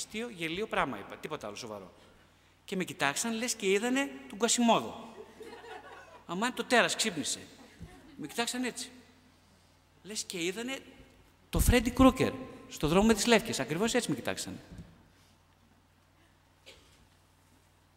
Αστείο, 0.00 0.28
γελίο 0.28 0.66
πράγμα 0.66 0.98
είπα. 0.98 1.16
Τίποτα 1.16 1.46
άλλο 1.46 1.56
σοβαρό. 1.56 1.92
Και 2.64 2.76
με 2.76 2.84
κοιτάξαν, 2.84 3.32
λες 3.32 3.54
και 3.54 3.70
είδανε 3.70 4.10
τον 4.28 4.38
Κασιμόδο. 4.38 5.14
Αμάν 6.26 6.54
το 6.54 6.64
τέρας 6.64 6.96
ξύπνησε. 6.96 7.40
Με 8.16 8.26
κοιτάξαν 8.26 8.64
έτσι. 8.64 8.90
Λες 10.02 10.24
και 10.24 10.44
είδανε 10.44 10.78
το 11.50 11.58
Φρέντι 11.58 11.90
Κρούκερ 11.90 12.32
στο 12.68 12.88
δρόμο 12.88 13.06
με 13.06 13.14
τις 13.14 13.26
Λεύκες. 13.26 13.60
Ακριβώς 13.60 13.94
έτσι 13.94 14.10
με 14.10 14.16
κοιτάξαν. 14.16 14.60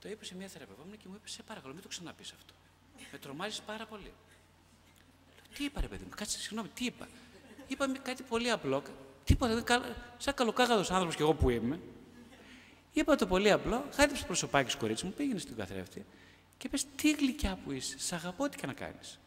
Το 0.02 0.10
είπε 0.10 0.26
σε 0.26 0.36
μια 0.36 0.48
θεραπευόμενη 0.48 0.98
και 0.98 1.06
μου 1.08 1.16
είπε: 1.16 1.30
Σε 1.30 1.44
παρακαλώ, 1.44 1.74
μην 1.74 1.82
το 1.82 1.88
ξαναπείς 1.88 2.32
αυτό. 2.32 2.54
Με 3.12 3.18
τρομάζεις 3.18 3.62
πάρα 3.62 3.86
πολύ. 3.86 4.12
Λέω, 5.36 5.44
τι 5.54 5.64
είπα, 5.64 5.82
ρε 5.82 5.88
παιδί 5.88 6.04
μου, 6.04 6.10
κάτσε, 6.16 6.40
συγγνώμη, 6.40 6.68
τι 6.68 6.86
είπα. 6.86 7.08
Είπα 7.68 7.98
κάτι 8.04 8.24
πολύ 8.24 8.50
απλό. 8.52 8.84
Τίποτα, 9.24 9.64
σαν 10.18 10.34
καλοκάγαδος 10.34 10.92
άνθρωπος 10.92 11.16
κι 11.16 11.22
εγώ 11.22 11.34
που 11.34 11.50
είμαι. 11.50 11.80
Είπα 12.94 13.16
το 13.16 13.28
πολύ 13.28 13.52
απλό, 13.52 13.86
χάριψε 13.96 14.26
προσωπάκι 14.26 14.78
κορίτσι 14.78 15.06
μου, 15.06 15.12
πήγαινε 15.12 15.40
στην 15.40 15.56
καθρέφτη 15.56 16.06
και 16.58 16.68
είπε: 16.68 16.78
Τι 16.96 17.12
γλυκιά 17.12 17.58
που 17.64 17.72
είσαι, 17.72 18.00
σ' 18.00 18.14
αγαπώ, 18.14 18.50
τι 18.50 18.58
και 18.58 18.66
να 18.66 18.74
κάνεις. 18.74 19.20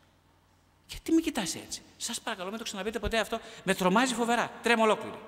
Γιατί 0.88 1.12
με 1.12 1.20
κοιτάς 1.20 1.54
έτσι. 1.54 1.82
Σας 1.96 2.20
παρακαλώ, 2.20 2.48
μην 2.48 2.58
το 2.58 2.64
ξαναπείτε 2.64 2.98
ποτέ 2.98 3.18
αυτό. 3.18 3.40
Με 3.64 3.74
τρομάζει 3.74 4.14
φοβερά. 4.14 4.50
Τρέμω 4.62 4.82
ολόκληρη. 4.82 5.18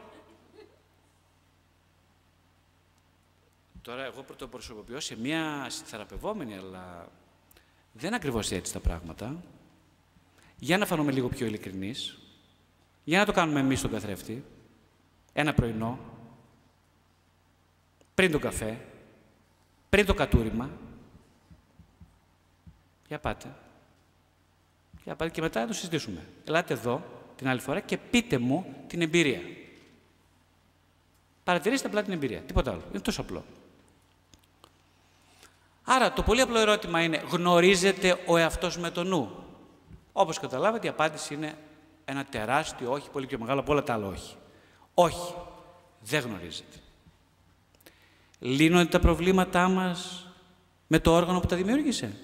Τώρα 3.82 4.04
εγώ 4.04 4.24
το 4.36 4.48
προσωποποιώ 4.48 5.00
σε 5.00 5.16
μια 5.18 5.70
θεραπευόμενη, 5.84 6.56
αλλά 6.56 7.08
δεν 7.92 8.14
ακριβώς 8.14 8.50
έτσι 8.50 8.72
τα 8.72 8.80
πράγματα. 8.80 9.42
Για 10.58 10.78
να 10.78 10.86
φανούμε 10.86 11.12
λίγο 11.12 11.28
πιο 11.28 11.46
ειλικρινείς. 11.46 12.18
Για 13.04 13.18
να 13.18 13.24
το 13.24 13.32
κάνουμε 13.32 13.60
εμείς 13.60 13.78
στον 13.78 13.90
καθρέφτη. 13.90 14.44
Ένα 15.32 15.54
πρωινό. 15.54 15.98
Πριν 18.18 18.30
τον 18.30 18.40
καφέ. 18.40 18.78
Πριν 19.88 20.06
το 20.06 20.14
κατούριμα. 20.14 20.70
Για 23.08 23.18
πάτε. 23.18 23.54
Για 25.04 25.14
πάτε 25.16 25.30
και 25.30 25.40
μετά 25.40 25.60
να 25.60 25.66
το 25.66 25.72
συζητήσουμε. 25.72 26.26
Ελάτε 26.44 26.72
εδώ 26.74 27.02
την 27.36 27.48
άλλη 27.48 27.60
φορά 27.60 27.80
και 27.80 27.96
πείτε 27.96 28.38
μου 28.38 28.74
την 28.86 29.02
εμπειρία. 29.02 29.40
Παρατηρήστε 31.44 31.86
απλά 31.86 32.02
την 32.02 32.12
εμπειρία. 32.12 32.40
Τίποτα 32.40 32.70
άλλο. 32.70 32.82
Είναι 32.90 33.00
τόσο 33.00 33.20
απλό. 33.20 33.44
Άρα 35.84 36.12
το 36.12 36.22
πολύ 36.22 36.40
απλό 36.40 36.58
ερώτημα 36.58 37.02
είναι, 37.02 37.16
γνωρίζετε 37.30 38.20
ο 38.26 38.36
εαυτός 38.36 38.78
με 38.78 38.90
το 38.90 39.04
νου; 39.04 39.44
Όπως 40.12 40.38
καταλάβατε 40.38 40.86
η 40.86 40.90
απάντηση 40.90 41.34
είναι 41.34 41.58
ένα 42.04 42.24
τεράστιο 42.24 42.92
όχι, 42.92 43.10
πολύ 43.10 43.26
πιο 43.26 43.38
μεγάλο 43.38 43.60
από 43.60 43.72
όλα 43.72 43.82
τα 43.82 43.92
άλλα 43.92 44.06
όχι. 44.06 44.36
Όχι, 44.94 45.34
δεν 46.00 46.20
γνωρίζετε. 46.20 46.78
Λύνονται 48.38 48.88
τα 48.88 48.98
προβλήματά 49.00 49.68
μας 49.68 50.26
με 50.86 50.98
το 50.98 51.12
όργανο 51.12 51.40
που 51.40 51.46
τα 51.46 51.56
δημιούργησε. 51.56 52.16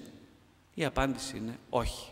Η 0.73 0.85
απάντηση 0.85 1.37
είναι 1.37 1.59
όχι. 1.69 2.09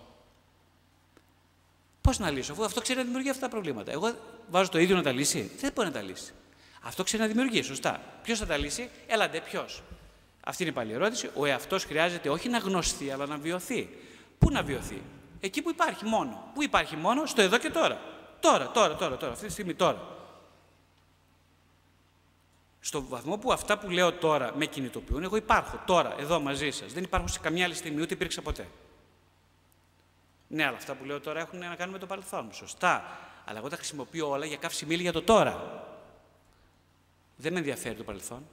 Πώς 2.02 2.20
να 2.20 2.30
λύσω, 2.30 2.52
αφού 2.52 2.64
αυτό 2.64 2.82
ξέρει 2.82 3.00
να 3.00 3.06
δημιουργεί 3.06 3.30
αυτά 3.30 3.42
τα 3.42 3.50
προβλήματα. 3.50 3.92
Εγώ 3.92 4.14
βάζω 4.50 4.70
το 4.70 4.80
ίδιο 4.80 4.96
να 4.96 5.02
τα 5.04 5.12
λύσει. 5.12 5.52
Δεν 5.60 5.72
μπορεί 5.76 5.88
να 5.88 5.94
τα 5.94 6.02
λύσει. 6.02 6.34
Αυτό 6.82 7.04
ξέρει 7.04 7.22
να 7.22 7.28
δημιουργεί, 7.28 7.62
σωστά. 7.62 8.02
Ποιος 8.24 8.40
θα 8.40 8.46
τα 8.46 8.58
λύσει, 8.58 8.90
έλαντε, 9.08 9.40
ποιος. 9.40 9.84
Αυτή 10.44 10.64
είναι 10.64 10.72
πάλι 10.72 10.92
η 10.92 10.94
ερώτηση. 10.94 11.30
Ο 11.36 11.46
εαυτός 11.46 11.84
χρειάζεται 11.84 12.30
όχι 12.30 12.50
να 12.50 12.58
γνωστεί, 12.58 13.12
αλλά 13.12 13.26
να 13.26 13.38
βιωθεί. 13.38 13.90
Πού 14.38 14.52
να 14.52 14.64
βιωθεί, 14.64 15.02
Εκεί 15.40 15.62
που 15.62 15.70
υπάρχει 15.70 16.06
μόνο. 16.06 16.52
Πού 16.54 16.64
υπάρχει 16.64 16.96
μόνο, 16.96 17.26
στο 17.26 17.42
εδώ 17.42 17.58
και 17.58 17.70
τώρα. 17.70 18.00
Τώρα, 18.40 18.72
τώρα, 18.72 18.96
τώρα, 18.96 19.18
τώρα, 19.18 19.32
αυτή 19.32 19.46
τη 19.46 19.52
στιγμή 19.52 19.74
τώρα. 19.74 20.13
Στο 22.86 23.04
βαθμό 23.04 23.38
που 23.38 23.52
αυτά 23.54 23.78
που 23.78 23.90
λέω 23.90 24.14
τώρα 24.14 24.54
με 24.56 24.66
κινητοποιούν, 24.66 25.24
εγώ 25.24 25.36
υπάρχω 25.36 25.82
τώρα, 25.86 26.16
εδώ 26.20 26.40
μαζί 26.40 26.72
σας. 26.72 26.94
Δεν 26.94 27.04
υπάρχω 27.04 27.28
σε 27.28 27.40
καμιά 27.40 27.66
άλλη 27.66 27.74
στιγμή, 27.74 28.02
ούτε 28.02 28.14
υπήρξα 28.14 28.42
ποτέ. 28.42 28.68
Ναι, 30.48 30.66
αλλά 30.66 30.78
αυτά 30.78 30.94
που 30.94 31.06
λέω 31.06 31.20
τώρα 31.20 31.40
έχουν 31.40 31.60
να 31.60 31.76
κάνουν 31.76 31.94
με 31.94 32.00
το 32.00 32.06
παρελθόν. 32.06 32.54
Σωστά. 32.54 33.18
Αλλά 33.46 33.58
εγώ 33.58 33.70
τα 33.70 33.76
χρησιμοποιώ 33.76 34.30
όλα 34.30 34.46
για 34.46 34.58
καύση 34.58 34.86
μίλη 34.86 35.02
για 35.02 35.12
το 35.12 35.22
τώρα. 35.22 35.84
Δεν 37.36 37.54
με 37.54 37.60
ενδιαφέρει 37.60 37.96
το 37.96 38.04
παρελθόν. 38.04 38.48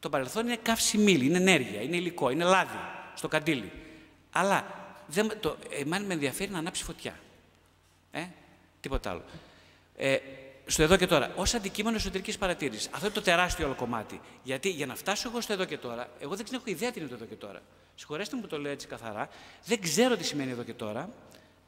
Το 0.00 0.08
παρελθόν 0.08 0.46
είναι 0.46 0.56
καύση 0.56 0.98
μήλι, 0.98 1.26
είναι 1.26 1.36
ενέργεια, 1.36 1.82
είναι 1.82 1.96
υλικό, 1.96 2.30
είναι 2.30 2.44
λάδι 2.44 2.78
στο 3.14 3.28
καντήλι. 3.28 3.72
Αλλά 4.32 4.66
δεν, 5.06 5.32
το, 5.40 5.56
εμένα 5.70 6.06
με 6.06 6.12
ενδιαφέρει 6.12 6.50
να 6.50 6.58
ανάψει 6.58 6.84
φωτιά. 6.84 7.18
Ε, 8.12 8.26
τίποτα 8.80 9.10
άλλο. 9.10 9.22
Ε, 9.96 10.18
στο 10.66 10.82
εδώ 10.82 10.96
και 10.96 11.06
τώρα, 11.06 11.32
ως 11.36 11.54
αντικείμενο 11.54 11.96
εσωτερικής 11.96 12.38
παρατήρησης. 12.38 12.88
Αυτό 12.92 13.06
είναι 13.06 13.14
το 13.14 13.20
τεράστιο 13.20 13.66
όλο 13.66 13.74
κομμάτι. 13.74 14.20
Γιατί 14.42 14.68
για 14.68 14.86
να 14.86 14.94
φτάσω 14.94 15.28
εγώ 15.28 15.40
στο 15.40 15.52
εδώ 15.52 15.64
και 15.64 15.78
τώρα, 15.78 16.08
εγώ 16.20 16.36
δεν 16.36 16.46
έχω 16.52 16.64
ιδέα 16.64 16.90
τι 16.90 17.00
είναι 17.00 17.08
το 17.08 17.14
εδώ 17.14 17.24
και 17.24 17.34
τώρα. 17.34 17.60
Συγχωρέστε 17.94 18.36
μου 18.36 18.42
που 18.42 18.48
το 18.48 18.58
λέω 18.58 18.72
έτσι 18.72 18.86
καθαρά. 18.86 19.28
Δεν 19.64 19.80
ξέρω 19.80 20.16
τι 20.16 20.24
σημαίνει 20.24 20.50
εδώ 20.50 20.62
και 20.62 20.74
τώρα. 20.74 21.08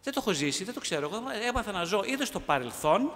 Δεν 0.03 0.12
το 0.12 0.21
έχω 0.22 0.32
ζήσει, 0.32 0.65
δεν 0.65 0.75
το 0.75 0.81
ξέρω. 0.81 1.06
Εγώ 1.06 1.22
έμαθα 1.49 1.72
να 1.72 1.84
ζω 1.84 2.03
είτε 2.06 2.25
στο 2.25 2.41
παρελθόν, 2.41 3.12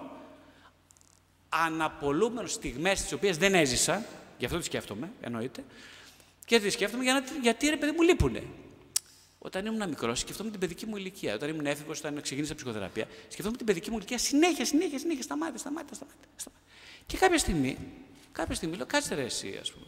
αναπολούμενος 1.48 2.52
στιγμές 2.52 3.02
τις 3.02 3.12
οποίες 3.12 3.36
δεν 3.36 3.54
έζησα, 3.54 4.04
Γι' 4.38 4.44
αυτό 4.44 4.58
τη 4.58 4.64
σκέφτομαι, 4.64 5.12
εννοείται. 5.20 5.64
Και 6.44 6.60
τη 6.60 6.70
σκέφτομαι 6.70 7.02
για 7.02 7.12
να, 7.12 7.22
γιατί 7.42 7.68
ρε 7.68 7.76
παιδί 7.76 7.92
μου 7.92 8.02
λείπουνε. 8.02 8.42
Όταν 9.48 9.66
ήμουν 9.66 9.88
μικρός, 9.88 10.18
σκεφτόμουν 10.20 10.50
την 10.52 10.60
παιδική 10.60 10.86
μου 10.86 10.96
ηλικία. 10.96 11.34
Όταν 11.34 11.48
ήμουν 11.48 11.66
έφηβος, 11.66 11.98
όταν 11.98 12.22
ξεκίνησα 12.22 12.54
ψυχοθεραπεία, 12.54 13.06
σκεφτόμουν 13.28 13.56
την 13.56 13.66
παιδική 13.66 13.90
μου 13.90 13.96
ηλικία 13.96 14.18
συνέχεια, 14.18 14.64
συνέχεια, 14.64 14.98
συνέχεια. 14.98 15.22
Σταμάτα, 15.22 15.58
σταμάτα, 15.58 15.94
σταμάτα. 15.94 16.16
σταμάτα. 16.36 16.62
Και 17.06 17.16
κάποια 17.16 17.38
στιγμή, 17.38 17.78
κάποια 18.32 18.54
στιγμή 18.54 18.76
λέω, 18.76 18.86
κάτσε 18.86 19.14
ρε 19.14 19.22
εσύ, 19.22 19.58
ας 19.60 19.72
πούμε. 19.72 19.86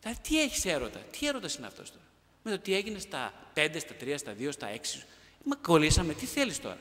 Δηλαδή, 0.00 0.20
τι 0.20 0.40
έχεις 0.40 0.64
έρωτα, 0.64 0.98
τι 0.98 1.26
έρωτας 1.26 1.54
είναι 1.54 1.66
αυτός 1.66 1.90
τώρα; 1.90 2.04
Με 2.42 2.50
το 2.50 2.58
τι 2.58 2.74
έγινε 2.74 2.98
στα 2.98 3.32
5, 3.54 3.80
στα 3.80 3.94
3, 4.00 4.18
στα 4.18 4.34
2, 4.34 4.52
στα 4.52 4.68
6. 4.68 5.02
Μα 5.44 5.56
κολλήσαμε, 5.56 6.14
τι 6.14 6.26
θέλεις 6.26 6.60
τώρα; 6.60 6.78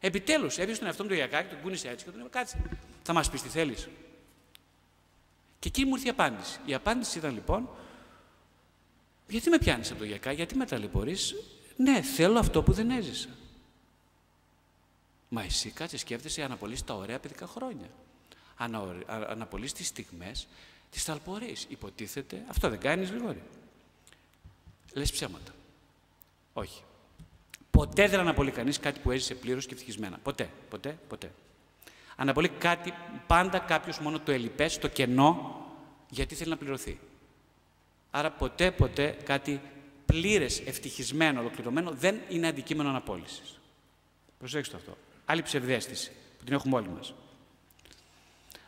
Επιτέλους, 0.00 0.58
έπεισε 0.58 0.78
τον 0.78 0.86
εαυτό 0.86 1.02
μου 1.02 1.08
το 1.08 1.14
γιακάκι, 1.14 1.48
τον 1.48 1.62
κούνησε 1.62 1.88
έτσι 1.88 2.04
και 2.04 2.10
τον 2.10 2.20
είπα, 2.20 2.28
κάτσε. 2.28 2.62
Θα 3.02 3.12
μας 3.12 3.30
πεις 3.30 3.42
τι 3.42 3.48
θέλεις. 3.48 3.88
Και 5.58 5.68
εκεί 5.68 5.84
μου 5.84 5.94
ήρθε 5.94 6.06
η 6.06 6.10
απάντηση. 6.10 6.58
Η 6.66 6.74
απάντηση 6.74 7.18
ήταν 7.18 7.34
λοιπόν, 7.34 7.68
γιατί 9.28 9.50
με 9.50 9.58
πιάνεις 9.58 9.90
από 9.90 9.98
το 9.98 10.04
γιακά, 10.04 10.32
γιατί 10.32 10.56
με 10.56 10.66
ταλαιπωρείς; 10.66 11.34
Ναι, 11.76 12.02
θέλω 12.02 12.38
αυτό 12.38 12.62
που 12.62 12.72
δεν 12.72 12.90
έζησα. 12.90 13.28
Μα 15.28 15.42
εσύ 15.42 15.70
κάτσε 15.70 15.96
σκέφτεσαι 15.96 16.42
αναπολύσεις 16.42 16.84
τα 16.84 16.94
ωραία 16.94 17.18
παιδικά 17.18 17.46
χρόνια. 17.46 17.90
Ανα, 18.56 18.94
αναπολύσεις 19.06 19.72
τις 19.72 19.86
στιγμές 19.86 20.46
της 20.90 21.04
ταλπορής. 21.04 21.66
Υποτίθεται, 21.68 22.44
αυτό 22.48 22.68
δεν 22.68 22.78
κάνεις 22.78 23.10
Γρηγόρη. 23.10 23.42
Λες 24.92 25.12
ψέματα. 25.12 25.52
Όχι. 26.52 26.82
Ποτέ 27.70 28.08
δεν 28.08 28.20
αναπολύει 28.20 28.52
κανείς 28.52 28.78
κάτι 28.78 29.00
που 29.00 29.10
έζησε 29.10 29.34
πλήρως 29.34 29.66
και 29.66 29.72
ευτυχισμένα. 29.72 30.18
Ποτέ, 30.22 30.50
ποτέ, 30.70 30.98
ποτέ. 31.08 31.32
Αναπολύει 32.16 32.50
κάτι, 32.58 32.92
πάντα 33.26 33.58
κάποιος 33.58 33.98
μόνο 33.98 34.20
το 34.20 34.32
ελιπές, 34.32 34.78
το 34.78 34.88
κενό, 34.88 35.66
γιατί 36.10 36.34
θέλει 36.34 36.50
να 36.50 36.56
πληρωθεί. 36.56 36.98
Άρα 38.16 38.30
ποτέ, 38.30 38.70
ποτέ 38.70 39.16
κάτι 39.24 39.60
πλήρες, 40.06 40.60
ευτυχισμένο, 40.60 41.40
ολοκληρωμένο 41.40 41.90
δεν 41.90 42.20
είναι 42.28 42.46
αντικείμενο 42.46 42.88
αναπόλυσης. 42.88 43.60
Προσέξτε 44.38 44.76
αυτό. 44.76 44.96
Άλλη 45.24 45.42
ψευδέστηση 45.42 46.10
που 46.38 46.44
την 46.44 46.54
έχουμε 46.54 46.76
όλοι 46.76 46.88
μας. 46.88 47.14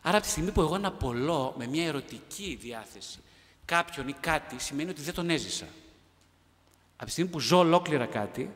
Άρα 0.02 0.16
από 0.16 0.26
τη 0.26 0.32
στιγμή 0.32 0.50
που 0.50 0.60
εγώ 0.60 0.74
αναπολώ 0.74 1.54
με 1.58 1.66
μια 1.66 1.86
ερωτική 1.86 2.58
διάθεση 2.60 3.18
κάποιον 3.64 4.08
ή 4.08 4.12
κάτι, 4.12 4.62
σημαίνει 4.62 4.90
ότι 4.90 5.00
δεν 5.00 5.14
τον 5.14 5.31
έζησα. 5.31 5.66
Από 6.96 7.04
τη 7.04 7.10
στιγμή 7.10 7.31
που 7.31 7.40
ζω 7.40 7.58
ολόκληρα 7.58 8.06
κάτι, 8.06 8.50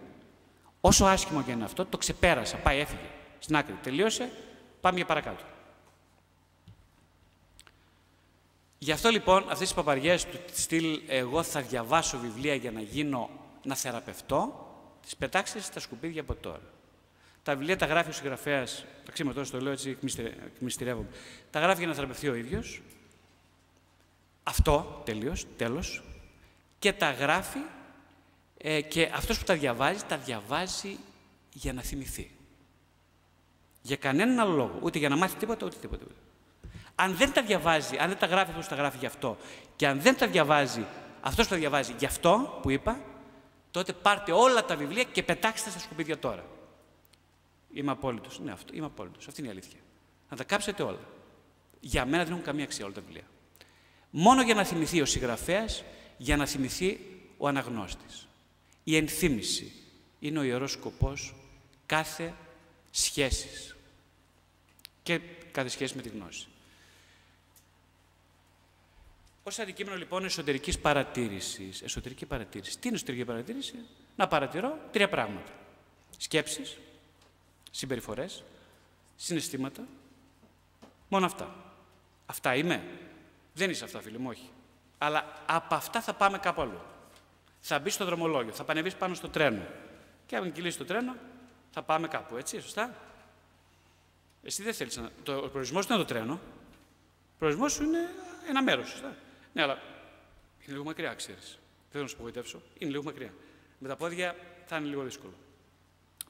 όσο 0.80 1.04
άσχημο 1.04 1.42
και 1.42 1.50
είναι 1.50 1.64
αυτό, 1.64 1.84
το 1.84 1.96
ξεπέρασα. 1.96 2.56
Πάει, 2.56 2.78
έφυγε. 2.78 3.10
Στην 3.38 3.56
άκρη. 3.56 3.74
Τελείωσε, 3.82 4.30
Πάμε 4.80 4.96
για 4.96 5.06
παρακάτω. 5.06 5.44
Γι' 8.82 8.92
αυτό 8.92 9.10
λοιπόν 9.10 9.44
αυτές 9.50 9.70
οι 9.70 9.74
παπαριές 9.74 10.24
του 10.26 10.38
στυλ 10.52 11.00
εγώ 11.08 11.42
θα 11.42 11.60
διαβάσω 11.60 12.18
βιβλία 12.18 12.54
για 12.54 12.70
να 12.70 12.80
γίνω, 12.80 13.30
να 13.62 13.74
θεραπευτώ, 13.74 14.68
τις 15.02 15.16
πετάξτε 15.16 15.60
στα 15.60 15.80
σκουπίδια 15.80 16.20
από 16.20 16.34
τώρα. 16.34 16.62
Τα 17.42 17.56
βιβλία 17.56 17.76
τα 17.76 17.86
γράφει 17.86 18.08
ο 18.08 18.12
συγγραφέας, 18.12 18.84
τα 19.04 19.32
τώρα 19.32 19.46
το 19.46 19.60
λέω 19.60 19.72
έτσι, 19.72 19.98
εκμυστηρεύομαι. 20.54 21.08
Τα 21.50 21.60
γράφει 21.60 21.78
για 21.78 21.86
να 21.86 21.94
θεραπευτεί 21.94 22.28
ο 22.28 22.34
ίδιος. 22.34 22.82
Αυτό 24.42 25.02
τελείως, 25.04 25.46
τέλος. 25.56 26.02
Και 26.78 26.92
τα 26.92 27.10
γράφει 27.10 27.60
ε, 28.58 28.80
και 28.80 29.10
αυτός 29.14 29.38
που 29.38 29.44
τα 29.44 29.54
διαβάζει, 29.54 30.02
τα 30.08 30.16
διαβάζει 30.16 30.98
για 31.52 31.72
να 31.72 31.82
θυμηθεί. 31.82 32.30
Για 33.82 33.96
κανέναν 33.96 34.38
άλλο 34.38 34.54
λόγο. 34.54 34.78
Ούτε 34.82 34.98
για 34.98 35.08
να 35.08 35.16
μάθει 35.16 35.36
τίποτα, 35.36 35.66
ούτε 35.66 35.76
τίποτα. 35.80 36.04
Αν 37.02 37.16
δεν 37.16 37.32
τα 37.32 37.42
διαβάζει, 37.42 37.96
αν 37.96 38.08
δεν 38.08 38.18
τα 38.18 38.26
γράφει 38.26 38.50
αυτός 38.50 38.64
που 38.64 38.70
τα 38.70 38.76
γράφει 38.76 38.96
γι' 38.98 39.06
αυτό, 39.06 39.36
και 39.76 39.86
αν 39.86 40.00
δεν 40.00 40.16
τα 40.16 40.26
διαβάζει 40.26 40.84
αυτός 41.20 41.46
που 41.46 41.52
τα 41.52 41.58
διαβάζει 41.58 41.94
γι' 41.98 42.04
αυτό 42.04 42.58
που 42.62 42.70
είπα, 42.70 43.00
τότε 43.70 43.92
πάρτε 43.92 44.32
όλα 44.32 44.64
τα 44.64 44.76
βιβλία 44.76 45.02
και 45.02 45.22
πετάξτε 45.22 45.70
στα 45.70 45.78
σκουπίδια 45.78 46.18
τώρα. 46.18 46.44
Είμαι 47.72 47.90
απόλυτος. 47.90 48.40
Ναι, 48.40 48.52
αυτό, 48.52 48.74
είμαι 48.74 48.86
απόλυτος. 48.86 49.28
Αυτή 49.28 49.40
είναι 49.40 49.48
η 49.48 49.52
αλήθεια. 49.52 49.78
Να 50.30 50.36
τα 50.36 50.44
κάψετε 50.44 50.82
όλα. 50.82 50.98
Για 51.80 52.04
μένα 52.04 52.22
δεν 52.22 52.32
έχουν 52.32 52.44
καμία 52.44 52.64
αξία 52.64 52.84
όλα 52.84 52.94
τα 52.94 53.00
βιβλία. 53.00 53.24
Μόνο 54.10 54.42
για 54.42 54.54
να 54.54 54.64
θυμηθεί 54.64 55.00
ο 55.00 55.04
συγγραφέας, 55.04 55.84
για 56.16 56.36
να 56.36 56.46
θυμηθεί 56.46 57.00
ο 57.36 57.48
αναγνώστης. 57.48 58.26
Η 58.84 58.96
ενθύμηση 58.96 59.72
είναι 60.18 60.38
ο 60.38 60.42
ιερός 60.42 60.72
σκοπός 60.72 61.34
κάθε 61.86 62.34
σχέσης 62.90 63.76
και 65.02 65.20
κάθε 65.52 65.68
σχέση 65.68 65.96
με 65.96 66.02
τη 66.02 66.08
γνώση. 66.08 66.49
Ως 69.42 69.58
αντικείμενο 69.58 69.96
λοιπόν 69.96 70.24
εσωτερικής 70.24 70.78
παρατήρησης, 70.78 71.82
εσωτερική 71.82 72.26
παρατήρηση. 72.26 72.78
Τι 72.78 72.86
είναι 72.88 72.96
εσωτερική 72.96 73.24
παρατήρηση; 73.24 73.74
Να 74.16 74.28
παρατηρώ 74.28 74.78
τρία 74.92 75.08
πράγματα. 75.08 75.52
Σκέψεις, 76.16 76.78
συμπεριφορές, 77.70 78.44
συναισθήματα. 79.16 79.86
Μόνο 81.08 81.26
αυτά. 81.26 81.54
Αυτά 82.26 82.54
είμαι. 82.54 82.82
Δεν 83.54 83.70
είσαι 83.70 83.84
αυτά, 83.84 84.00
φίλε 84.00 84.18
μου, 84.18 84.28
όχι. 84.28 84.50
Αλλά 84.98 85.42
από 85.46 85.74
αυτά 85.74 86.00
θα 86.00 86.14
πάμε 86.14 86.38
κάπου 86.38 86.60
αλλού. 86.60 86.80
Θα 87.60 87.78
μπεις 87.78 87.94
στο 87.94 88.04
δρομολόγιο, 88.04 88.52
θα 88.52 88.64
πανεβείς 88.64 88.94
πάνω 88.94 89.14
στο 89.14 89.28
τρένο. 89.28 89.62
Και 90.26 90.36
αν 90.36 90.52
κυλήσεις 90.52 90.78
το 90.78 90.84
τρένο, 90.84 91.16
θα 91.70 91.82
πάμε 91.82 92.08
κάπου, 92.08 92.36
έτσι, 92.36 92.60
σωστά; 92.60 92.94
Εσύ 94.42 94.62
δεν 94.62 94.74
θέλεις 94.74 94.96
να. 94.96 95.10
Το, 95.22 95.36
ο 95.36 95.48
προορισμός 95.48 95.86
είναι 95.86 95.96
το 95.96 96.04
τρένο. 96.04 96.32
Ο 96.32 97.38
προορισμός 97.38 97.72
σου 97.72 97.82
είναι 97.82 97.98
ένα 98.48 98.62
μέρος, 98.62 98.88
σωστά; 98.88 99.16
Ναι, 99.52 99.62
αλλά 99.62 99.82
είναι 100.60 100.72
λίγο 100.72 100.84
μακριά, 100.84 101.14
ξέρεις. 101.14 101.48
Δεν 101.50 101.90
θέλω 101.90 102.02
να 102.02 102.08
σου 102.08 102.14
απογοητεύσω. 102.14 102.62
Είναι 102.78 102.90
λίγο 102.90 103.02
μακριά. 103.02 103.34
Με 103.78 103.88
τα 103.88 103.96
πόδια 103.96 104.36
θα 104.66 104.76
είναι 104.76 104.86
λίγο 104.86 105.02
δύσκολο. 105.02 105.34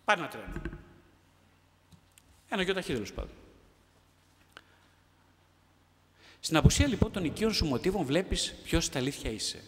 Πάρει 0.05 0.21
ένα 0.21 0.29
τρένο. 0.29 0.63
Ένα 2.49 2.75
ταχύ 2.75 2.93
τέλο 2.93 3.07
πάντων. 3.15 3.35
Στην 6.41 6.57
απουσία 6.57 6.87
λοιπόν 6.87 7.13
των 7.13 7.25
οικείων 7.25 7.53
σου 7.53 7.67
μοτίβων 7.67 8.05
βλέπεις 8.05 8.55
ποιος 8.65 8.85
στα 8.85 8.99
αλήθεια 8.99 9.31
είσαι. 9.31 9.63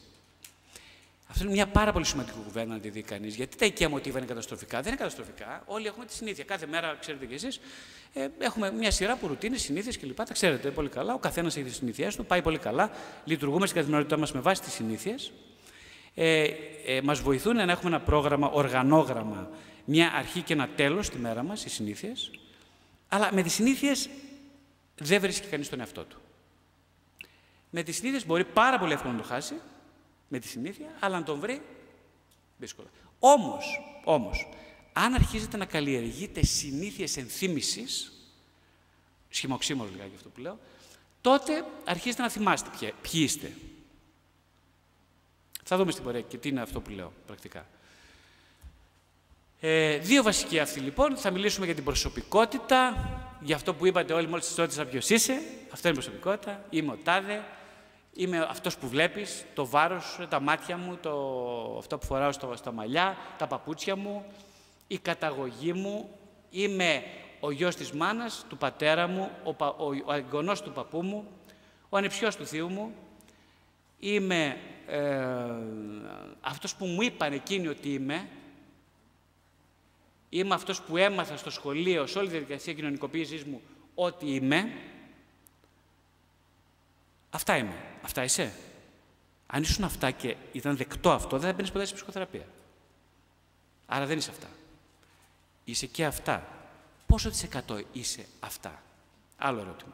Αυτό 1.33 1.45
είναι 1.45 1.53
μια 1.53 1.67
πάρα 1.67 1.93
πολύ 1.93 2.05
σημαντική 2.05 2.39
κουβέντα 2.45 2.75
να 2.75 2.81
τη 2.81 2.89
δει 2.89 3.03
κανείς. 3.03 3.35
Γιατί 3.35 3.57
τα 3.57 3.67
οικεία 3.67 3.89
μοτίβα 3.89 4.19
είναι 4.19 4.27
καταστροφικά. 4.27 4.81
Δεν 4.81 4.87
είναι 4.87 4.97
καταστροφικά. 4.97 5.63
Όλοι 5.67 5.87
έχουμε 5.87 6.05
τη 6.05 6.13
συνήθεια. 6.13 6.45
Κάθε 6.45 6.67
μέρα, 6.67 6.97
ξέρετε 7.01 7.27
κι 7.27 7.35
εσείς, 7.35 7.61
ε, 8.13 8.29
έχουμε 8.39 8.73
μια 8.73 8.91
σειρά 8.91 9.13
από 9.13 9.27
ρουτίνες, 9.27 9.63
συνήθειες 9.63 9.99
κλπ. 9.99 10.17
Τα 10.17 10.33
ξέρετε 10.33 10.71
πολύ 10.71 10.89
καλά. 10.89 11.15
Ο 11.15 11.19
καθένας 11.19 11.57
έχει 11.57 11.65
τις 11.65 11.77
συνήθειές 11.77 12.17
του, 12.17 12.27
πάει 12.27 12.43
πολύ 12.43 12.59
καλά. 12.59 12.91
Λειτουργούμε 13.25 13.67
στην 13.67 13.79
καθημερινότητά 13.79 14.21
μας 14.21 14.33
με 14.33 14.41
βάση 14.41 14.63
τις 14.63 14.73
συνήθειες. 14.73 15.33
Ε, 16.15 16.45
ε, 16.87 17.01
μας 17.03 17.21
βοηθούν 17.21 17.57
να 17.57 17.63
έχουμε 17.73 17.95
ένα 17.95 18.01
πρόγραμμα, 18.01 18.49
οργανόγραμμα, 18.49 19.51
μια 19.85 20.13
αρχή 20.15 20.43
και 20.43 20.53
ένα 20.53 20.69
τέλος 20.69 21.07
στη 21.07 21.19
μέρα 21.19 21.43
μας, 21.43 21.65
οι 21.65 21.69
συνήθειες. 21.69 22.31
Αλλά 23.09 23.33
με 23.33 23.43
τις 23.43 23.53
συνήθειες 23.53 24.09
δεν 24.95 25.21
βρίσκει 25.21 25.47
κανείς 25.47 25.69
τον 25.69 25.81
εαυτό 25.81 26.05
του. 26.05 26.21
Με 27.71 27.83
τις 27.83 27.97
συνήθειες 27.97 28.27
μπορεί 28.27 28.45
πάρα 28.45 28.79
πολύ 28.79 28.93
εύκολα 28.93 29.13
να 29.13 29.19
το 29.19 29.25
χάσει, 29.25 29.55
με 30.33 30.39
τη 30.39 30.49
συνήθεια, 30.49 30.87
αλλά 31.01 31.19
να 31.19 31.25
τον 31.25 31.39
βρει 31.39 31.63
δύσκολα. 32.57 32.89
Όμως, 33.19 33.65
όμως, 34.05 34.49
αν 34.93 35.15
αρχίζετε 35.15 35.57
να 35.57 35.65
καλλιεργείτε 35.65 36.45
συνήθειες 36.45 37.17
ενθύμησης, 37.17 38.13
σχημοξύμορο 39.29 39.91
λιγάκι 39.91 40.13
αυτό 40.15 40.29
που 40.29 40.41
λέω, 40.41 40.59
τότε 41.21 41.65
αρχίζετε 41.85 42.23
να 42.23 42.29
θυμάστε 42.29 42.71
ποιοι, 42.79 42.93
ποιοι 43.03 43.21
είστε. 43.25 43.53
Θα 45.63 45.77
δούμε 45.77 45.91
στην 45.91 46.05
πορεία 46.05 46.21
και 46.21 46.39
τι 46.39 46.49
είναι 46.49 46.61
αυτό 46.61 46.81
που 46.81 46.91
λέω 46.91 47.13
πρακτικά. 47.27 47.67
Ε, 49.61 49.99
δύο 49.99 50.23
βασικοί 50.23 50.59
αυτοί 50.59 50.81
λοιπόν. 50.81 51.17
Θα 51.17 51.31
μιλήσουμε 51.31 51.67
για 51.67 51.75
την 51.75 51.85
προσωπικότητα, 51.85 53.11
για 53.41 53.57
αυτό 53.57 53.75
που 53.75 53.87
είπατε 53.87 54.13
όλοι 54.13 54.29
μόλις 54.29 54.45
σας 54.47 54.55
ρώτησας 54.55 54.89
ποιος 54.89 55.11
είσαι. 55.11 55.43
Αυτό 55.73 55.89
είναι 55.89 55.99
η 55.99 56.01
προσωπικότητα. 56.01 56.65
Είμαι 56.71 56.93
ο 56.93 56.99
τάδε. 57.05 57.45
Είμαι 58.15 58.39
αυτός 58.39 58.77
που 58.77 58.89
βλέπεις, 58.89 59.45
το 59.55 59.67
βάρος, 59.67 60.19
τα 60.29 60.41
μάτια 60.41 60.77
μου, 60.77 60.97
το, 60.97 61.13
αυτό 61.79 61.99
που 61.99 62.07
φοράω 62.07 62.33
στο, 62.33 62.53
στα 62.57 62.73
μαλλιά, 62.73 63.17
τα 63.39 63.47
παπούτσια 63.47 63.97
μου, 63.97 64.25
η 64.87 64.99
καταγωγή 64.99 65.73
μου. 65.73 66.09
Είμαι 66.51 67.03
ο 67.41 67.51
γιος 67.51 67.77
της 67.77 67.93
μάνας, 67.93 68.45
του 68.49 68.57
πατέρα 68.57 69.07
μου, 69.07 69.31
ο, 69.45 69.65
ο, 69.65 69.87
ο 70.47 70.55
του 70.55 70.73
παππού 70.73 71.03
μου, 71.03 71.27
ο 71.89 71.97
ανεψιός 71.97 72.37
του 72.37 72.47
θείου 72.47 72.69
μου. 72.69 72.95
Είμαι 73.99 74.57
ε, 74.87 75.01
αυτός 76.41 76.75
που 76.75 76.87
μου 76.87 77.03
είπαν 77.03 77.33
εκείνοι 77.33 77.69
ότι 77.69 77.93
είμαι. 77.93 78.29
Είμαι 80.29 80.55
αυτός 80.55 80.83
που 80.83 80.97
έμαθα 80.97 81.37
στο 81.37 81.51
σχολείο, 81.51 82.07
σε 82.07 82.19
όλη 82.19 82.27
τη 82.27 82.33
διαδικασία 82.33 82.73
κοινωνικοποίησης 82.73 83.45
μου, 83.45 83.61
ότι 83.95 84.27
είμαι. 84.27 84.73
Αυτά 87.35 87.57
είμαι. 87.57 87.77
Αυτά 88.03 88.25
είσαι. 88.25 88.53
Αν 89.47 89.63
ήσουν 89.63 89.85
αυτά 89.85 90.11
και 90.11 90.37
ήταν 90.53 90.77
δεκτό 90.77 91.11
αυτό, 91.11 91.39
δεν 91.39 91.49
θα 91.49 91.55
μπαίνεις 91.55 91.71
ποτέ 91.71 91.85
σε 91.85 91.95
ψυχοθεραπεία. 91.95 92.47
Άρα 93.87 94.07
δεν 94.07 94.19
είσαι 94.19 94.31
αυτά. 94.31 94.47
Είσαι 95.65 95.87
και 95.87 96.05
αυτά. 96.05 96.47
Πόσο 97.07 97.31
της 97.31 97.43
εκατό 97.43 97.81
είσαι 97.93 98.27
αυτά; 98.41 98.83
Άλλο 99.37 99.61
ερώτημα. 99.61 99.93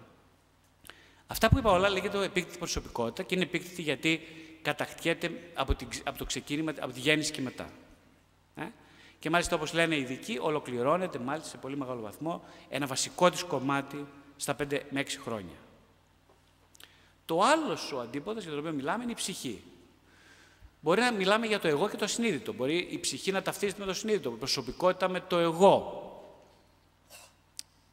Αυτά 1.27 1.49
που 1.49 1.59
είπα 1.59 1.71
όλα 1.71 1.89
λέγεται 1.89 2.25
επίκτητης 2.25 2.59
προσωπικότητας 2.59 3.27
και 3.27 3.35
είναι 3.35 3.45
επίκτητη 3.45 3.83
γιατί 3.83 4.21
κατακτιέται 4.63 5.31
από, 5.55 5.75
την, 5.75 5.89
από 6.05 6.19
το 6.19 6.25
ξεκίνημα, 6.25 6.75
από 6.81 6.93
τη 6.93 7.01
γέννηση 7.01 7.33
και 7.33 7.41
μετά. 7.41 7.71
Ε; 8.55 8.65
Και 9.19 9.31
μάλιστα 9.31 9.57
όπως 9.57 9.73
λένε 9.73 9.95
οι 9.95 10.01
ειδικοί, 10.01 10.39
ολοκληρώνεται 10.41 11.19
μάλιστα 11.19 11.49
σε 11.49 11.57
πολύ 11.57 11.77
μεγάλο 11.77 12.01
βαθμό 12.01 12.45
ένα 12.69 12.87
βασικό 12.87 13.31
της 13.31 13.43
κομμάτι 13.43 14.07
στα 14.37 14.57
5 14.59 14.81
με 14.91 15.01
6 15.01 15.07
χρόνια. 15.23 15.57
Το 17.29 17.43
άλλο 17.43 17.79
ο 17.95 18.01
αντίποδος 18.01 18.43
για 18.43 18.51
τον 18.51 18.61
οποίο 18.61 18.73
μιλάμε 18.73 19.03
είναι 19.03 19.13
η 19.13 19.15
ψυχή. 19.15 19.63
Μπορεί 20.81 21.01
να 21.01 21.13
μιλάμε 21.13 21.47
για 21.47 21.61
το 21.61 21.69
εγώ 21.69 21.89
και 21.89 21.97
το 21.97 22.05
ασυνείδητο. 22.05 22.53
Μπορεί 22.53 22.89
η 22.91 22.99
ψυχή 22.99 23.33
να 23.33 23.43
ταυτίζεται 23.43 23.81
με 23.81 23.87
το 23.87 23.95
συνείδητο, 23.95 24.31
η 24.31 24.39
προσωπικότητα 24.39 25.09
με 25.09 25.21
το 25.21 25.39
εγώ. 25.39 26.03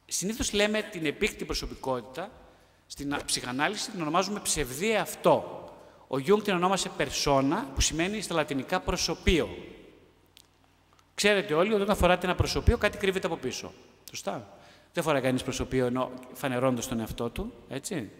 Συνήθως 0.06 0.52
λέμε 0.52 0.82
την 0.82 1.06
επίκτη 1.06 1.44
προσωπικότητα, 1.44 2.30
στην 2.86 3.16
ψυχανάλυση 3.26 3.90
την 3.90 4.00
ονομάζουμε 4.00 4.40
ψευδή 4.40 4.96
αυτό. 4.96 5.64
Ο 6.08 6.18
Γιούγκ 6.18 6.42
την 6.42 6.54
ονόμασε 6.54 6.90
persona, 6.98 7.64
που 7.74 7.80
σημαίνει 7.80 8.20
στα 8.20 8.34
λατινικά 8.34 8.80
προσωπείο. 8.80 9.48
Ξέρετε 11.14 11.54
όλοι 11.54 11.72
ότι 11.72 11.82
όταν 11.82 11.96
φοράτε 11.96 12.26
ένα 12.26 12.34
προσωπείο, 12.34 12.78
κάτι 12.78 12.98
κρύβεται 12.98 13.26
από 13.26 13.36
πίσω. 13.36 13.72
Σωστά. 14.08 14.58
Δεν 14.92 15.02
φοράει 15.02 15.22
κανείς 15.22 15.42
προσωπείο 15.42 15.86
ενώ 15.86 16.10
φανερώνοντας 16.32 16.82
τον 16.88 17.00
εαυτό 17.00 17.30
του, 17.30 17.52
έτσι. 17.68 18.10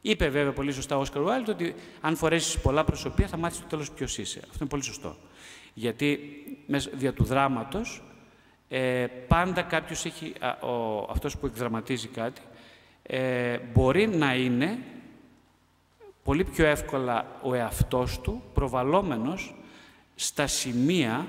Είπε 0.00 0.28
βέβαια 0.28 0.52
πολύ 0.52 0.72
σωστά 0.72 0.96
ο 0.96 1.00
Όσκαρ 1.00 1.22
Ουάιλντ 1.22 1.48
ότι 1.48 1.74
αν 2.00 2.16
φορέσεις 2.16 2.58
πολλά 2.58 2.84
προσωπεία 2.84 3.26
θα 3.26 3.36
μάθεις 3.36 3.58
στο 3.58 3.66
τέλος 3.66 3.90
ποιος 3.90 4.18
είσαι. 4.18 4.38
Αυτό 4.38 4.56
είναι 4.60 4.68
πολύ 4.68 4.82
σωστό. 4.82 5.16
Γιατί 5.74 6.18
δια 6.92 7.12
του 7.12 7.24
δράματος 7.24 8.02
ε, 8.68 9.06
πάντα 9.28 9.62
κάποιος 9.62 10.04
έχει, 10.04 10.32
α, 10.40 10.66
ο, 10.66 11.06
αυτός 11.10 11.36
που 11.36 11.46
εκδραματίζει 11.46 12.08
κάτι, 12.08 12.40
ε, 13.02 13.58
μπορεί 13.58 14.06
να 14.06 14.34
είναι 14.34 14.78
πολύ 16.22 16.44
πιο 16.44 16.66
εύκολα 16.66 17.40
ο 17.42 17.54
εαυτός 17.54 18.20
του 18.20 18.42
προβαλόμενος 18.54 19.54
στα 20.14 20.46
σημεία 20.46 21.26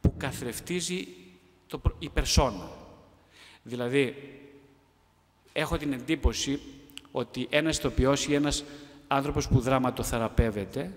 που 0.00 0.14
καθρεφτίζει 0.16 1.06
το, 1.66 1.80
η 1.98 2.08
περσόνα. 2.08 2.68
Δηλαδή, 3.62 4.14
έχω 5.52 5.76
την 5.76 5.92
εντύπωση 5.92 6.60
ότι 7.12 7.46
ένας 7.50 7.78
ηθοποιός 7.78 8.26
ή 8.26 8.34
ένας 8.34 8.64
άνθρωπος 9.08 9.48
που 9.48 9.60
δραματοθεραπεύεται, 9.60 10.92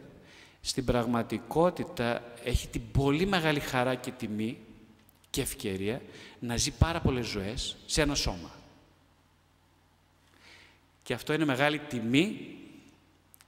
στην 0.62 0.86
πραγματικότητα 0.86 2.24
έχει 2.44 2.68
την 2.68 2.82
πολύ 2.92 3.26
μεγάλη 3.26 3.60
χαρά 3.60 3.96
και 3.96 4.12
τιμή 4.12 4.58
και 5.30 5.42
ευκαιρία 5.42 6.02
να 6.40 6.58
ζει 6.58 6.72
πάρα 6.72 7.00
πολλές 7.00 7.26
ζωές 7.26 7.78
σε 7.86 8.02
ένα 8.02 8.16
σώμα. 8.16 8.52
Και 11.04 11.14
αυτό 11.14 11.34
είναι 11.34 11.46
μεγάλη 11.46 11.80
τιμή 11.80 12.56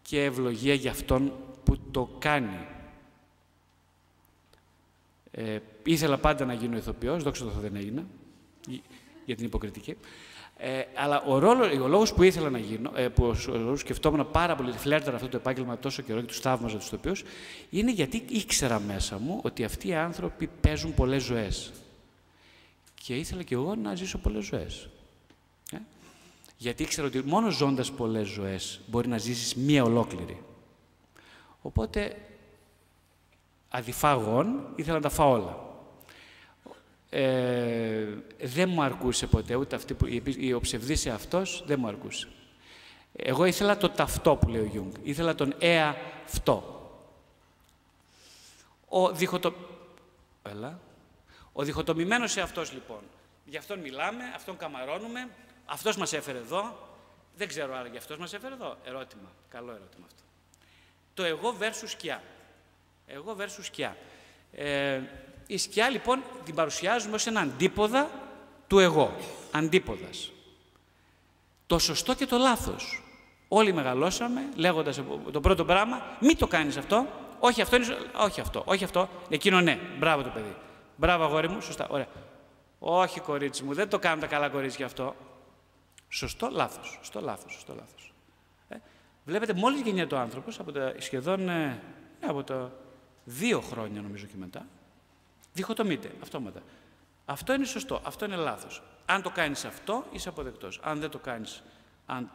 και 0.01 0.23
ευλογία 0.23 0.73
για 0.73 0.91
αυτόν 0.91 1.33
που 1.63 1.79
το 1.91 2.15
κάνει. 2.19 2.67
Ε, 5.31 5.59
ήθελα 5.83 6.17
πάντα 6.17 6.45
να 6.45 6.53
γίνω 6.53 6.77
ηθοποιός, 6.77 7.23
δόξα 7.23 7.43
τω 7.43 7.49
δεν 7.49 7.75
έγινα, 7.75 8.05
για 9.25 9.35
την 9.35 9.45
υποκριτική. 9.45 9.97
Ε, 10.65 10.85
αλλά 10.95 11.21
ο, 11.21 11.39
ρόλος, 11.39 11.77
ο 11.79 11.87
λόγος 11.87 12.13
που 12.13 12.23
ήθελα 12.23 12.49
να 12.49 12.57
γίνω, 12.57 12.91
ε, 12.95 13.07
που 13.07 13.25
ο, 13.25 13.75
σκεφτόμουν 13.75 14.31
πάρα 14.31 14.55
πολύ, 14.55 14.71
φλέρτερα 14.71 15.15
αυτό 15.15 15.27
το 15.27 15.37
επάγγελμα 15.37 15.77
τόσο 15.77 16.01
καιρό 16.01 16.21
και 16.21 16.25
του 16.25 16.33
θαύμαζα 16.33 16.77
τους 16.77 16.89
τοπίου, 16.89 17.13
είναι 17.69 17.91
γιατί 17.91 18.23
ήξερα 18.29 18.79
μέσα 18.79 19.17
μου 19.17 19.39
ότι 19.43 19.63
αυτοί 19.63 19.87
οι 19.87 19.95
άνθρωποι 19.95 20.49
παίζουν 20.61 20.93
πολλές 20.93 21.23
ζωές. 21.23 21.71
Και 22.93 23.15
ήθελα 23.15 23.43
κι 23.43 23.53
εγώ 23.53 23.75
να 23.75 23.95
ζήσω 23.95 24.17
πολλές 24.17 24.45
ζωές. 24.45 24.89
Ε; 25.71 25.77
Γιατί 26.57 26.83
ήξερα 26.83 27.07
ότι 27.07 27.21
μόνος 27.25 27.55
ζώντας 27.55 27.91
πολλές 27.91 28.27
ζωές 28.27 28.81
μπορεί 28.87 29.07
να 29.07 29.17
ζήσεις 29.17 29.55
μία 29.55 29.83
ολόκληρη. 29.83 30.41
Οπότε, 31.61 32.15
αδιφάγων, 33.69 34.67
ήθελα 34.75 34.95
να 34.95 35.01
τα 35.01 35.09
φάω 35.09 35.31
όλα 35.31 35.72
ε, 37.15 38.07
δεν 38.41 38.69
μου 38.69 38.83
αρκούσε 38.83 39.27
ποτέ, 39.27 39.55
ούτε 39.55 39.75
αυτή 39.75 39.93
που, 39.93 40.07
ο 40.55 40.59
ψευδής 40.59 41.07
αυτός 41.07 41.63
δεν 41.65 41.79
μου 41.79 41.87
αρκούσε. 41.87 42.27
Εγώ 43.15 43.45
ήθελα 43.45 43.77
τον 43.77 43.89
εαυτό 43.89 44.35
που 44.35 44.47
λέει 44.47 44.61
ο 44.61 44.65
Γιούγκ. 44.65 44.93
Ήθελα 45.03 45.35
τον 45.35 45.53
εαυτό. 45.59 46.81
Ο, 48.87 49.11
διχοτο... 49.11 49.53
Έλα. 50.49 50.79
ο 51.53 51.63
διχοτομημένος 51.63 52.37
εαυτός 52.37 52.73
λοιπόν. 52.73 53.01
Γι' 53.45 53.57
αυτόν 53.57 53.79
μιλάμε, 53.79 54.23
αυτόν 54.35 54.57
καμαρώνουμε, 54.57 55.29
αυτός 55.65 55.97
μας 55.97 56.13
έφερε 56.13 56.37
εδώ. 56.37 56.89
Δεν 57.35 57.47
ξέρω 57.47 57.75
άρα 57.75 57.87
γι' 57.87 57.97
αυτός 57.97 58.17
μας 58.17 58.33
έφερε 58.33 58.53
εδώ. 58.53 58.77
Ερώτημα. 58.83 59.31
Καλό 59.49 59.71
ερώτημα 59.71 60.05
αυτό. 60.05 60.23
Το 61.13 61.23
εγώ 61.23 61.55
versus 61.59 61.87
σκιά. 61.87 62.23
Εγώ 63.07 63.35
versus 63.39 63.63
σκιά. 63.63 63.97
Ε, 64.51 65.01
η 65.47 65.57
σκιά 65.57 65.89
λοιπόν 65.89 66.23
την 66.45 66.55
παρουσιάζουμε 66.55 67.15
ως 67.15 67.27
ένα 67.27 67.39
αντίποδα 67.39 68.09
του 68.67 68.79
εγώ. 68.79 69.15
Αντίποδας. 69.51 70.31
Το 71.67 71.79
σωστό 71.79 72.15
και 72.15 72.25
το 72.25 72.37
λάθος. 72.37 73.03
Όλοι 73.47 73.73
μεγαλώσαμε 73.73 74.41
λέγοντας 74.55 75.01
το 75.31 75.41
πρώτο 75.41 75.65
πράγμα, 75.65 76.01
μην 76.19 76.37
το 76.37 76.47
κάνεις 76.47 76.77
αυτό, 76.77 77.07
όχι 77.39 77.61
αυτό, 77.61 77.75
είναι, 77.75 77.85
όχι 78.17 78.41
αυτό, 78.41 78.63
όχι 78.65 78.83
αυτό, 78.83 79.09
εκείνο 79.29 79.61
ναι, 79.61 79.79
μπράβο 79.99 80.23
το 80.23 80.29
παιδί. 80.29 80.55
Μπράβο 80.95 81.23
αγόρι 81.23 81.49
μου, 81.49 81.61
σωστά, 81.61 81.87
ωραία. 81.89 82.07
Όχι 82.79 83.19
κορίτσι 83.19 83.63
μου, 83.63 83.73
δεν 83.73 83.89
το 83.89 83.99
κάνουν 83.99 84.19
τα 84.19 84.27
καλά 84.27 84.49
κορίτσια 84.49 84.85
αυτό. 84.85 85.15
Σωστό, 86.09 86.49
λάθος, 86.51 86.95
σωστό, 86.97 87.21
λάθος, 87.21 87.53
σωστό, 87.53 87.73
λάθος. 87.73 88.13
Ε, 88.67 88.75
βλέπετε, 89.25 89.53
μόλις 89.53 89.81
γεννιέται 89.81 90.15
ο 90.15 90.17
άνθρωπος, 90.17 90.59
από 90.59 90.71
τα 90.71 90.93
σχεδόν, 90.97 91.49
ε, 91.49 91.81
από 92.27 92.43
τα 92.43 92.71
δύο 93.23 93.61
χρόνια 93.61 94.01
νομίζω 94.01 94.25
και 94.25 94.35
μετά, 94.37 94.65
διχοτομείται 95.53 96.11
αυτόματα. 96.21 96.61
Αυτό 97.25 97.53
είναι 97.53 97.65
σωστό, 97.65 98.01
αυτό 98.03 98.25
είναι 98.25 98.35
λάθος. 98.35 98.81
Αν 99.05 99.21
το 99.21 99.29
κάνεις 99.29 99.65
αυτό, 99.65 100.05
είσαι 100.11 100.29
αποδεκτός. 100.29 100.79
Αν 100.83 100.99
δεν 100.99 101.09
το 101.09 101.19
κάνεις, 101.19 101.63
αν 102.05 102.31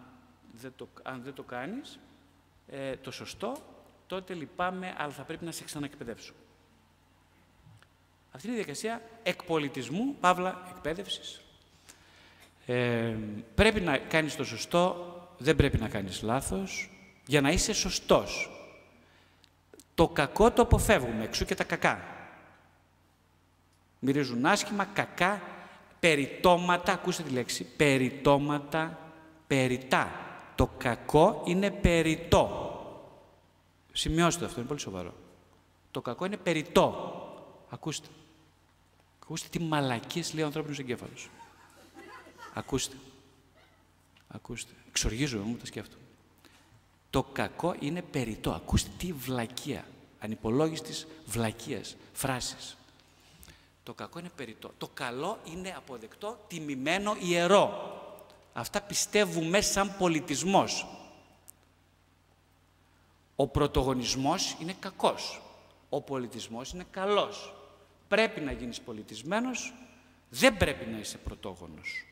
δεν 0.53 0.73
το, 0.77 0.89
αν 1.03 1.23
δεν 1.23 1.35
το 1.35 1.43
κάνεις, 1.43 1.99
ε, 2.69 2.97
το 2.97 3.11
σωστό, 3.11 3.57
τότε 4.07 4.35
λυπάμαι, 4.35 4.95
αλλά 4.99 5.13
θα 5.13 5.23
πρέπει 5.23 5.45
να 5.45 5.53
σε 5.53 5.65
ξαναεκπαιδεύσω. 5.65 6.33
Αυτή 8.33 8.47
είναι 8.47 8.57
η 8.57 8.63
διαδικασία 8.63 9.03
εκπολιτισμού, 9.23 10.17
παύλα 10.21 10.63
εκπαίδευσης. 10.71 11.41
Ε, 12.67 13.17
πρέπει 13.55 13.81
να 13.81 13.99
κάνεις 13.99 14.37
το 14.37 14.45
σωστό, 14.45 15.13
δεν 15.39 15.57
πρέπει 15.57 15.79
να 15.79 15.89
κάνεις 15.89 16.23
λάθος, 16.23 16.91
για 17.27 17.41
να 17.41 17.51
είσαι 17.51 17.73
σωστός. 17.73 18.51
Το 19.95 20.09
κακό 20.09 20.51
το 20.51 20.63
αποφεύγουμε, 20.63 21.25
εξού 21.25 21.45
και 21.45 21.55
τα 21.55 21.65
κακά. 21.65 22.18
Μυρίζουν 23.99 24.47
άσχημα, 24.47 24.85
κακά, 24.85 25.43
περιτώματα, 26.01 26.93
ακούστε 26.93 27.23
τη 27.23 27.31
λέξη, 27.31 27.65
περιτώματα, 27.65 28.99
περιτά. 29.47 30.11
Το 30.55 30.71
κακό 30.79 31.43
είναι 31.47 31.71
περιτό. 31.71 32.73
Σημειώστε 33.93 34.45
αυτό, 34.45 34.59
είναι 34.59 34.69
πολύ 34.69 34.81
σοβαρό. 34.81 35.15
Το 35.91 36.01
κακό 36.01 36.25
είναι 36.25 36.37
περιτό. 36.37 37.13
Ακούστε. 37.69 38.09
Ακούστε 39.23 39.49
τι 39.51 39.61
μαλακίες 39.61 40.35
λέει 40.35 40.43
ο 40.43 40.47
ανθρώπινος 40.47 40.79
εγκέφαλος. 40.79 41.31
Ακούστε. 42.55 42.97
Ακούστε. 44.29 44.73
Εξοργίζομαι, 44.89 45.45
μου 45.45 45.57
το 45.57 45.67
σκέφτομαι. 45.67 46.03
Το 47.11 47.23
κακό 47.23 47.75
είναι 47.79 48.03
περιτό. 48.03 48.51
Ακούστε 48.51 48.91
τι 48.99 49.13
βλακεία. 49.13 49.85
Ανυπολόγιστης 50.19 51.07
βλακείας. 51.27 51.97
Φράσεις. 52.13 52.77
Το 53.89 53.95
κακό 53.95 54.19
είναι 54.19 54.31
περιτό. 54.37 54.73
Το 54.79 54.89
καλό 54.95 55.39
είναι 55.45 55.75
αποδεκτό, 55.77 56.39
τιμημένο, 56.47 57.17
ιερό. 57.21 57.71
Αυτά 58.53 58.81
πιστεύουμε 58.81 59.61
σαν 59.61 59.97
πολιτισμός. 59.99 60.87
Ο 63.37 63.47
πρωτογονισμός 63.47 64.57
είναι 64.61 64.75
κακός. 64.79 65.41
Ο 65.89 66.01
πολιτισμός 66.01 66.73
είναι 66.73 66.87
καλός. 66.91 67.55
Πρέπει 68.09 68.41
να 68.41 68.53
γίνεις 68.53 68.81
πολιτισμένος, 68.81 69.75
δεν 70.29 70.57
πρέπει 70.57 70.87
να 70.87 70.99
είσαι 70.99 71.19
πρωτόγονος. 71.19 72.05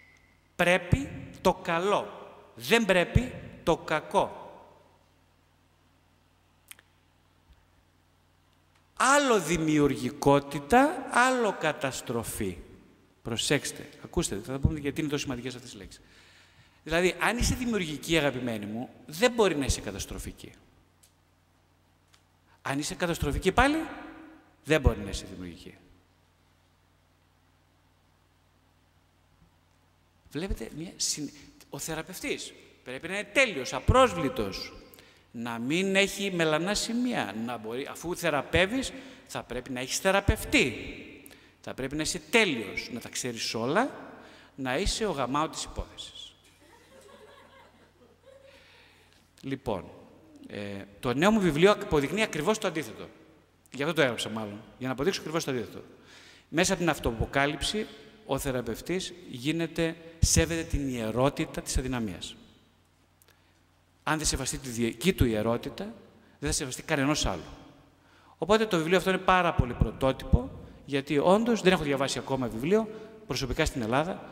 Πρέπει 0.56 1.30
το 1.40 1.54
καλό. 1.54 2.09
Δεν 2.54 2.85
πρέπει 2.85 3.35
το 3.62 3.76
κακό. 3.76 4.45
Άλλο 8.96 9.40
δημιουργικότητα, 9.40 11.08
άλλο 11.10 11.56
καταστροφή. 11.60 12.58
Προσέξτε, 13.22 13.88
ακούστε, 14.04 14.40
θα 14.44 14.58
πούμε 14.58 14.78
γιατί 14.78 15.00
είναι 15.00 15.10
τόσο 15.10 15.22
σημαντικές 15.22 15.54
αυτές 15.54 15.70
τις 15.70 15.78
λέξεις. 15.80 16.00
Δηλαδή, 16.84 17.16
αν 17.20 17.38
είσαι 17.38 17.54
δημιουργική, 17.54 18.18
αγαπημένη 18.18 18.66
μου, 18.66 18.88
δεν 19.06 19.32
μπορεί 19.32 19.56
να 19.56 19.64
είσαι 19.64 19.80
καταστροφική. 19.80 20.52
Αν 22.62 22.78
είσαι 22.78 22.94
καταστροφική 22.94 23.52
πάλι, 23.52 23.76
δεν 24.64 24.80
μπορεί 24.80 24.98
να 24.98 25.10
είσαι 25.10 25.26
δημιουργική. 25.30 25.74
Βλέπετε, 30.30 30.70
μια 30.76 30.92
ο 31.70 31.78
θεραπευτής 31.78 32.52
πρέπει 32.84 33.08
να 33.08 33.18
είναι 33.18 33.28
τέλειος, 33.32 33.72
απρόσβλητος, 33.72 34.72
να 35.30 35.59
μην 35.59 35.97
έχει 35.97 36.33
μελανά 36.35 36.75
σημεία, 36.75 37.35
να 37.47 37.56
μπορεί, 37.56 37.87
αφού 37.90 38.16
θεραπεύεις, 38.16 38.92
θα 39.26 39.42
πρέπει 39.42 39.71
να 39.71 39.80
έχεις 39.80 39.99
θεραπευτεί. 39.99 40.75
Θα 41.61 41.75
πρέπει 41.75 41.97
να 41.97 42.02
είσαι 42.02 42.21
τέλειος, 42.30 42.90
να 42.92 43.00
τα 43.00 43.09
ξέρεις 43.09 43.54
όλα, 43.54 43.90
να 44.54 44.78
είσαι 44.78 45.06
ο 45.06 45.11
γαμάο 45.11 45.49
της 45.49 45.64
υπόθεσης. 45.64 46.35
Λοιπόν, 49.40 49.85
ε, 50.47 50.85
το 51.00 51.14
νέο 51.14 51.30
μου 51.30 51.40
βιβλίο 51.40 51.71
αποδεικνύει 51.71 52.23
ακριβώς 52.23 52.59
το 52.59 52.66
αντίθετο. 52.66 53.09
Γι' 53.73 53.83
αυτό 53.83 53.95
το 53.95 54.02
έγραψα 54.02 54.28
μάλλον, 54.28 54.62
για 54.78 54.87
να 54.87 54.92
αποδείξω 54.92 55.21
ακριβώς 55.21 55.45
το 55.45 55.50
αντίθετο. 55.50 55.83
Μέσα 56.49 56.73
από 56.73 56.80
την 56.80 56.90
αυτοαποκάλυψη, 56.90 57.87
ο 58.26 58.38
θεραπευτής 58.38 59.12
γίνεται, 59.30 59.97
σέβεται 60.18 60.62
την 60.62 60.88
ιερότητα 60.88 61.62
της 61.62 61.78
αδυναμίας. 61.78 62.37
Αν 64.08 64.16
δεν 64.18 64.26
σεβαστεί 64.26 64.58
τη 64.58 64.68
δική 64.68 65.12
του 65.12 65.25
ιερότητα, 65.25 65.84
δεν 66.38 66.50
θα 66.50 66.56
σεβαστεί 66.56 66.82
κανένας 66.82 67.26
άλλου. 67.26 67.42
Οπότε 68.38 68.66
το 68.66 68.76
βιβλίο 68.76 68.96
αυτό 68.96 69.10
είναι 69.10 69.18
πάρα 69.18 69.54
πολύ 69.54 69.72
πρωτότυπο, 69.72 70.50
γιατί 70.84 71.18
όντως 71.18 71.60
δεν 71.60 71.72
έχω 71.72 71.82
διαβάσει 71.82 72.18
ακόμα 72.18 72.48
βιβλίο, 72.48 72.88
προσωπικά 73.26 73.64
στην 73.64 73.82
Ελλάδα, 73.82 74.28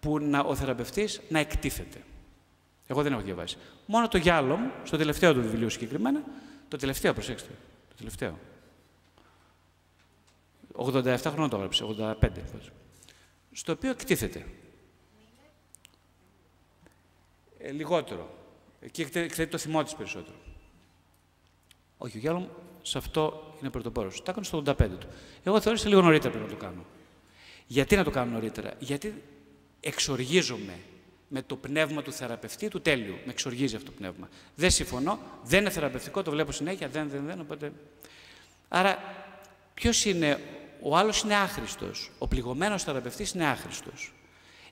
που 0.00 0.18
να, 0.18 0.40
ο 0.40 0.54
θεραπευτής 0.54 1.20
να 1.28 1.38
εκτίθεται. 1.38 2.02
Εγώ 2.86 3.02
δεν 3.02 3.12
έχω 3.12 3.22
διαβάσει. 3.22 3.56
Μόνο 3.86 4.08
το 4.08 4.18
γυάλο 4.18 4.56
μου, 4.56 4.70
στο 4.84 4.96
τελευταίο 4.96 5.34
του 5.34 5.40
βιβλίου 5.40 5.70
συγκεκριμένα, 5.70 6.22
το 6.68 6.76
τελευταίο, 6.76 7.12
προσέξτε, 7.12 7.50
το 7.88 7.94
τελευταίο. 7.96 8.38
87 10.76 11.16
χρόνια 11.20 11.48
το 11.48 11.56
έγραψε, 11.56 11.84
85. 11.84 12.28
Στο 13.52 13.72
οποίο 13.72 13.90
εκτίθεται. 13.90 14.46
Ε, 17.58 17.70
λιγότερο. 17.70 18.42
Εκεί 18.84 19.02
εκθέτει 19.02 19.46
το 19.46 19.58
θυμό 19.58 19.82
της 19.82 19.94
περισσότερο. 19.94 20.36
Όχι, 21.98 22.16
ο 22.16 22.20
Γιώργο 22.20 22.48
σε 22.82 22.98
αυτό 22.98 23.54
είναι 23.60 23.70
πρωτοπόρος. 23.70 24.22
Τα 24.22 24.30
έκανε 24.30 24.46
στο 24.46 24.62
85 24.66 24.76
του. 24.76 25.06
Εγώ 25.42 25.60
θεώρησα 25.60 25.88
λίγο 25.88 26.00
νωρίτερα 26.00 26.32
πρέπει 26.32 26.52
να 26.52 26.58
το 26.58 26.64
κάνω. 26.64 26.84
Γιατί 27.66 27.96
να 27.96 28.04
το 28.04 28.10
κάνω 28.10 28.30
νωρίτερα, 28.30 28.72
Γιατί 28.78 29.22
εξοργίζομαι 29.80 30.78
με 31.28 31.42
το 31.42 31.56
πνεύμα 31.56 32.02
του 32.02 32.12
θεραπευτή 32.12 32.68
του 32.68 32.80
τέλειου. 32.80 33.14
Με 33.24 33.30
εξοργίζει 33.30 33.76
αυτό 33.76 33.90
το 33.90 33.96
πνεύμα. 33.96 34.28
Δεν 34.54 34.70
συμφωνώ, 34.70 35.18
δεν 35.44 35.60
είναι 35.60 35.70
θεραπευτικό, 35.70 36.22
το 36.22 36.30
βλέπω 36.30 36.52
συνέχεια, 36.52 36.88
δεν, 36.88 37.08
δεν, 37.08 37.24
δεν. 37.26 37.40
Οπότε... 37.40 37.72
Άρα, 38.68 38.98
ποιος 39.74 40.04
είναι, 40.04 40.40
ο 40.82 40.96
άλλος 40.96 41.22
είναι 41.22 41.34
άχρηστος. 41.34 42.10
Ο 42.18 42.28
πληγωμένος 42.28 42.82
θεραπευτής 42.82 43.32
είναι 43.32 43.46
άχρηστος. 43.46 44.12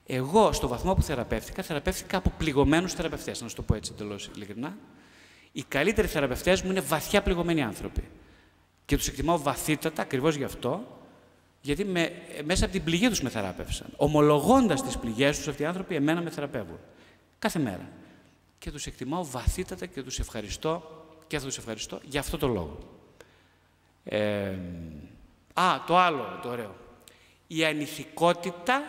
Εγώ, 0.07 0.53
στο 0.53 0.69
βαθμό 0.69 0.95
που 0.95 1.03
θεραπεύτηκα, 1.03 1.63
θεραπεύτηκα 1.63 2.17
από 2.17 2.33
πληγωμένους 2.39 2.93
θεραπευτές, 2.93 3.41
να 3.43 3.49
σου 3.49 3.55
το 3.55 3.63
πω 3.63 3.75
έτσι 3.75 3.93
εντελώς 3.95 4.31
ειλικρινά. 4.35 4.77
Οι 5.53 5.63
καλύτεροι 5.63 6.09
θεραπευτές 6.09 6.63
μου 6.63 6.71
είναι 6.71 6.81
βαθιά 6.81 7.23
πληγωμένοι 7.23 7.63
άνθρωποι. 7.63 8.09
Και 8.85 8.97
τους 8.97 9.09
εκτιμάω 9.09 9.39
βαθύτατα 9.39 10.03
ακριβώς 10.03 10.35
γι' 10.35 10.45
αυτό, 10.45 10.87
γιατί 11.61 11.85
με, 11.85 12.13
μέσα 12.45 12.65
από 12.65 12.73
την 12.73 12.85
πληγή 12.85 13.09
τους 13.09 13.23
με 13.23 13.29
θεράπευσαν. 13.29 13.87
Ομολογώντας 13.97 14.83
τις 14.83 14.99
πληγές 14.99 15.37
τους, 15.37 15.49
αυτοί 15.49 15.63
οι 15.63 15.67
άνθρωποι 15.67 15.95
εμένα 15.95 16.21
με 16.21 16.31
θεραπεύουν. 16.31 16.79
Κάθε 17.39 17.59
μέρα. 17.59 17.89
Και 18.59 18.71
τους 18.71 18.87
εκτιμάω 18.87 19.27
βαθύτατα 19.27 19.87
και 19.87 20.03
τους 20.03 20.19
ευχαριστώ 20.19 21.05
και 21.27 21.39
θα 21.39 21.47
τους 21.47 21.59
ευχαριστώ 21.59 22.01
για 22.05 22.21
αυτό 22.21 22.39
το 22.39 22.47
λόγο. 22.47 22.79
Ε, 24.05 24.59
α, 25.55 25.85
το 25.87 25.99
άλλο 25.99 26.39
το 26.43 26.49
ωραίο. 26.49 26.75
Η 27.47 27.65
ανηθικότητα 27.65 28.83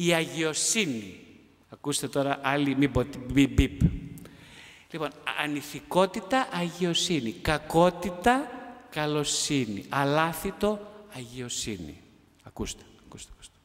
η 0.00 0.14
αγιοσύνη. 0.14 1.20
Ακούστε 1.70 2.08
τώρα 2.08 2.40
άλλη 2.42 2.76
μη 2.76 2.90
μπιπ. 3.32 3.80
Λοιπόν, 4.90 5.10
ανηθικότητα, 5.42 6.48
αγιοσύνη. 6.52 7.32
Κακότητα, 7.32 8.50
καλοσύνη. 8.90 9.84
Αλάθητο, 9.88 10.92
αγιοσύνη. 11.16 12.00
Ακούστε, 12.42 12.82
ακούστε, 13.06 13.30
ακούστε. 13.34 13.56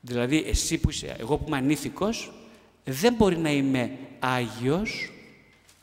Δηλαδή, 0.00 0.42
εσύ 0.46 0.78
που 0.78 0.90
είσαι, 0.90 1.16
εγώ 1.18 1.36
που 1.36 1.44
είμαι 1.46 1.56
ανήθικος, 1.56 2.32
δεν 2.84 3.14
μπορεί 3.14 3.36
να 3.36 3.50
είμαι 3.50 3.98
Άγιος, 4.18 5.12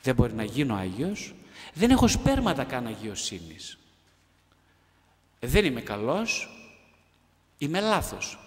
δεν 0.04 0.16
μπορεί 0.16 0.34
να 0.34 0.44
γίνω 0.44 0.76
Άγιος, 0.76 1.34
δεν 1.74 1.90
έχω 1.90 2.08
σπέρματα 2.08 2.64
καν 2.64 2.88
αγιοσύνης. 2.88 3.78
Δεν 5.40 5.66
είμαι 5.66 5.82
καλός, 5.82 6.55
είμαι 7.66 7.80
λάθος. 7.80 8.40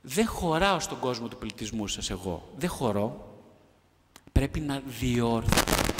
Δεν 0.00 0.26
χωράω 0.26 0.80
στον 0.80 0.98
κόσμο 0.98 1.28
του 1.28 1.36
πολιτισμού 1.36 1.86
σας 1.86 2.10
εγώ. 2.10 2.52
Δεν 2.56 2.68
χωρώ. 2.68 3.38
Πρέπει 4.32 4.60
να 4.60 4.82
διόρθωθώ. 4.86 5.92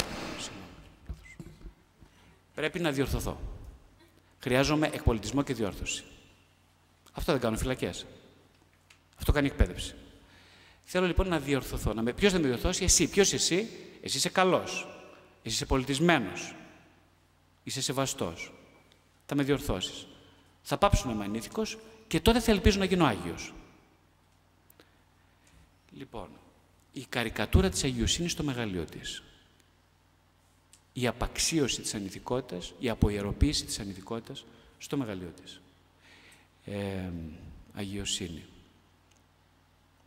Πρέπει 2.55 2.81
να 2.81 2.91
διορθωθώ. 2.91 3.41
Χρειάζομαι 4.39 4.91
εκπολιτισμό 4.93 5.43
και 5.43 5.55
διόρθωση. 5.55 6.05
Αυτό 7.13 7.33
δεν 7.33 7.41
κάνω 7.41 7.57
φυλακές. 7.57 8.07
Αυτό 9.19 9.33
κάνει 9.33 9.47
εκπαίδευση. 9.47 9.95
Θέλω 10.85 11.07
λοιπόν 11.07 11.29
να 11.29 11.39
διορθωθώ. 11.39 11.93
Να 11.93 12.03
με... 12.03 12.13
Ποιος 12.13 12.33
θα 12.33 12.39
με 12.39 12.47
διορθώσει, 12.47 12.85
εσύ. 12.85 13.09
Ποιος 13.09 13.33
εσύ, 13.33 13.69
εσύ 14.03 14.17
είσαι 14.17 14.29
καλός. 14.29 14.87
Εσύ 15.43 15.55
είσαι 15.55 15.67
πολιτισμένος. 15.67 16.55
Είσαι 17.63 17.83
σεβαστός. 17.83 18.53
Θα 19.27 19.35
με 19.35 19.43
διορθώσεις. 19.43 20.07
Θα 20.71 20.79
πάψω 20.79 21.07
να 21.07 21.13
είμαι 21.13 21.25
ανήθικος 21.25 21.79
και 22.09 22.21
τότε 22.21 22.41
θα 22.41 22.51
ελπίζω 22.51 22.79
να 22.79 22.85
γίνω 22.85 23.05
Άγιος. 23.05 23.53
Λοιπόν, 25.93 26.29
η 26.93 27.05
καρικατούρα 27.09 27.69
της 27.69 27.85
αγιοσύνης 27.85 28.33
στο 28.33 28.43
μεγαλείο 28.43 28.85
της. 28.85 29.23
Η 30.93 31.07
απαξίωση 31.07 31.81
της 31.81 31.95
ανηθικότητας, 31.95 32.73
η 32.79 32.89
αποϊεροποίηση 32.89 33.65
της 33.65 33.79
ανηθικότητας 33.79 34.45
στο 34.79 34.97
μεγαλείο 34.97 35.33
της. 35.43 35.61
Ε, 36.65 37.11
αγιοσύνη. 37.75 38.45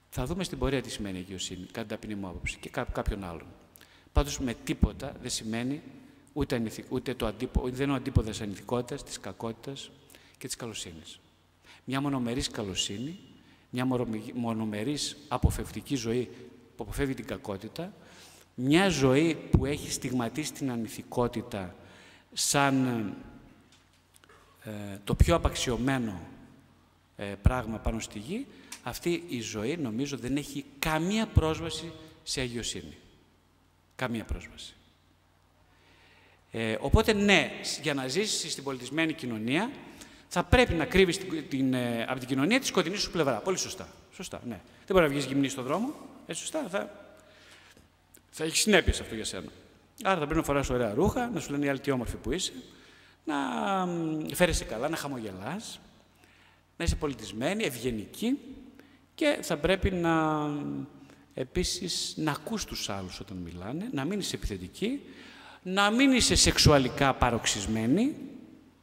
Θα 0.09 0.25
δούμε 0.25 0.43
στην 0.43 0.57
πορεία 0.57 0.81
τι 0.81 0.89
σημαίνει 0.89 1.17
αγιοσύνη, 1.17 1.65
κατά 1.71 1.87
ταπεινή 1.87 2.15
μου 2.15 2.27
άποψη 2.27 2.57
και 2.57 2.69
κάποιον 2.69 3.23
άλλον. 3.23 3.47
Πάντως 4.13 4.39
με 4.39 4.53
τίποτα 4.53 5.15
δεν 5.21 5.29
σημαίνει 5.29 5.81
ούτε, 6.33 6.71
ούτε 6.89 7.13
το 7.13 7.25
αντίπο, 7.25 7.69
δεν 7.69 7.83
είναι 7.83 7.91
ο 7.91 7.95
αντίποδας 7.95 8.41
ανηθικότητας, 8.41 9.03
της 9.03 9.19
κακότητας 9.19 9.89
και 10.41 10.47
της 10.47 10.55
καλοσύνης. 10.55 11.19
Μια 11.83 12.01
μονομερής 12.01 12.49
καλοσύνη, 12.49 13.19
μια 13.69 13.87
μονομερής 14.33 15.17
αποφευτική 15.27 15.95
ζωή 15.95 16.29
που 16.75 16.83
αποφεύγει 16.83 17.13
την 17.13 17.25
κακότητα, 17.25 17.93
μια 18.55 18.89
ζωή 18.89 19.35
που 19.35 19.65
έχει 19.65 19.91
στιγματίσει 19.91 20.53
την 20.53 20.71
ανηθικότητα 20.71 21.75
σαν 22.33 22.85
ε, 24.63 24.71
το 25.03 25.15
πιο 25.15 25.35
απαξιωμένο 25.35 26.21
ε, 27.15 27.25
πράγμα 27.41 27.77
πάνω 27.77 27.99
στη 27.99 28.19
γη, 28.19 28.47
αυτή 28.83 29.23
η 29.27 29.41
ζωή 29.41 29.77
νομίζω 29.77 30.17
δεν 30.17 30.37
έχει 30.37 30.65
καμία 30.79 31.27
πρόσβαση 31.27 31.91
σε 32.23 32.41
αγιοσύνη. 32.41 32.97
Καμία 33.95 34.23
πρόσβαση. 34.23 34.73
Ε, 36.51 36.77
οπότε 36.79 37.13
ναι, 37.13 37.51
για 37.81 37.93
να 37.93 38.07
ζήσεις 38.07 38.51
στην 38.51 38.63
πολιτισμένη 38.63 39.13
κοινωνία 39.13 39.71
θα 40.33 40.43
πρέπει 40.43 40.73
να 40.73 40.85
κρύβεις 40.85 41.17
την, 41.17 41.43
την, 41.49 41.73
ε, 41.73 42.05
από 42.09 42.19
την 42.19 42.27
κοινωνία 42.27 42.59
τη 42.59 42.65
σκοτεινή 42.65 42.97
σου 42.97 43.11
πλευρά. 43.11 43.37
Πολύ 43.37 43.57
σωστά. 43.57 43.87
Σωστά, 44.11 44.41
ναι. 44.47 44.59
Δεν 44.85 44.95
μπορεί 44.95 45.01
να 45.01 45.07
βγεις 45.07 45.25
γυμνής 45.25 45.51
στον 45.51 45.63
δρόμο. 45.63 45.93
Ε, 46.25 46.33
σωστά. 46.33 46.67
Θα, 46.69 46.89
θα 48.29 48.43
έχεις 48.43 48.59
συνέπειες 48.59 48.99
αυτό 48.99 49.15
για 49.15 49.25
σένα. 49.25 49.49
Άρα 50.03 50.19
θα 50.19 50.25
πρέπει 50.25 50.39
να 50.39 50.43
φοράς 50.43 50.69
ωραία 50.69 50.93
ρούχα, 50.93 51.29
να 51.33 51.39
σου 51.39 51.51
λένε 51.51 51.65
οι 51.65 51.69
άλλοι 51.69 51.79
τι 51.79 51.91
όμορφη 51.91 52.15
που 52.15 52.31
είσαι, 52.31 52.51
να 53.23 53.35
φέρεσαι 54.33 54.63
καλά, 54.63 54.89
να 54.89 54.95
χαμογελάς, 54.95 55.79
να 56.77 56.83
είσαι 56.83 56.95
πολιτισμένη, 56.95 57.63
ευγενική 57.63 58.37
και 59.15 59.37
θα 59.41 59.57
πρέπει 59.57 59.91
να 59.91 60.45
επίσης 61.33 62.13
να 62.17 62.31
ακούς 62.31 62.65
τους 62.65 62.89
άλλους 62.89 63.19
όταν 63.19 63.37
μιλάνε, 63.37 63.89
να 63.91 64.05
μην 64.05 64.19
είσαι 64.19 64.35
επιθετική, 64.35 65.01
να 65.63 65.89
μην 65.91 66.11
είσαι 66.11 66.35
σεξουαλικά 66.35 67.13
παροξισμένη, 67.13 68.15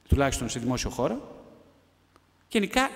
τουλάχιστον 0.08 0.48
σε 0.48 0.58
δημόσιο 0.58 0.90
χώρο. 0.90 1.36
Γενικά 2.48 2.90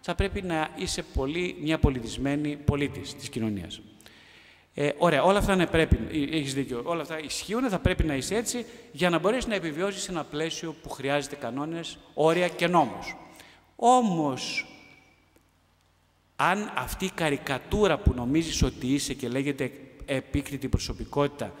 θα 0.00 0.14
πρέπει 0.14 0.42
να 0.42 0.70
είσαι 0.76 1.02
πολύ, 1.02 1.56
μια 1.60 1.78
πολιτισμένη 1.78 2.56
πολίτης 2.56 3.14
της 3.14 3.28
κοινωνίας. 3.28 3.80
Ε, 4.74 4.90
ωραία, 4.98 5.22
όλα 5.22 5.38
αυτά 5.38 5.56
ναι, 5.56 5.66
πρέπει, 5.66 5.98
ε, 6.12 6.36
έχεις 6.36 6.54
δίκιο, 6.54 6.82
όλα 6.84 7.02
αυτά 7.02 7.20
ισχύουν, 7.20 7.68
θα 7.68 7.78
πρέπει 7.78 8.04
να 8.04 8.14
είσαι 8.14 8.34
έτσι 8.34 8.66
για 8.92 9.10
να 9.10 9.18
μπορέσεις 9.18 9.46
να 9.46 9.54
επιβιώσεις 9.54 10.02
σε 10.02 10.10
ένα 10.10 10.24
πλαίσιο 10.24 10.74
που 10.82 10.90
χρειάζεται 10.90 11.36
κανόνες, 11.36 11.98
όρια 12.14 12.48
και 12.48 12.66
νόμους. 12.66 13.16
Όμως, 13.76 14.66
αν 16.36 16.72
αυτή 16.76 17.04
η 17.04 17.10
καρικατούρα 17.14 17.98
που 17.98 18.12
νομίζεις 18.14 18.62
ότι 18.62 18.86
είσαι 18.86 19.14
και 19.14 19.28
λέγεται 19.28 19.72
επίκριτη 20.04 20.68
προσωπικότητα, 20.68 21.54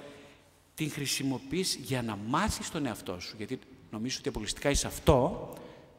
την 0.74 0.90
χρησιμοποιείς 0.90 1.78
για 1.82 2.02
να 2.02 2.18
μάθεις 2.26 2.70
τον 2.70 2.86
εαυτό 2.86 3.20
σου, 3.20 3.34
γιατί 3.36 3.58
νομίζεις 3.90 4.18
ότι 4.18 4.28
απολυστικά 4.28 4.70
είσαι 4.70 4.86
αυτό, 4.86 5.52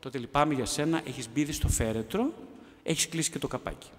τότε 0.07 0.19
λυπάμαι 0.19 0.53
για 0.53 0.65
σένα, 0.65 1.01
έχεις 1.05 1.29
μπει 1.29 1.51
στο 1.51 1.67
φέρετρο, 1.67 2.33
έχεις 2.83 3.09
κλείσει 3.09 3.31
και 3.31 3.39
το 3.39 3.47
καπάκι. 3.47 3.89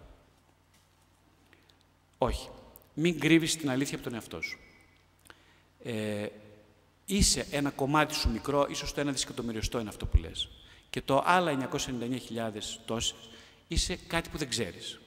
Όχι. 2.18 2.48
Μην 2.94 3.20
κρύβεις 3.20 3.56
την 3.56 3.70
αλήθεια 3.70 3.94
από 3.94 4.04
τον 4.04 4.14
εαυτό 4.14 4.40
σου. 4.40 4.58
Ε, 5.82 6.26
είσαι 7.04 7.46
ένα 7.50 7.70
κομμάτι 7.70 8.14
σου 8.14 8.30
μικρό, 8.30 8.66
ίσως 8.70 8.94
το 8.94 9.00
ένα 9.00 9.12
δισεκατομμυριωστό 9.12 9.80
είναι 9.80 9.88
αυτό 9.88 10.06
που 10.06 10.16
λες. 10.16 10.48
Και 10.90 11.02
το 11.02 11.22
άλλα 11.26 11.68
999.000 11.72 12.78
τόσες 12.84 13.28
είσαι 13.68 13.98
κάτι 14.06 14.28
που 14.28 14.38
δεν 14.38 14.48
ξέρεις. 14.48 15.00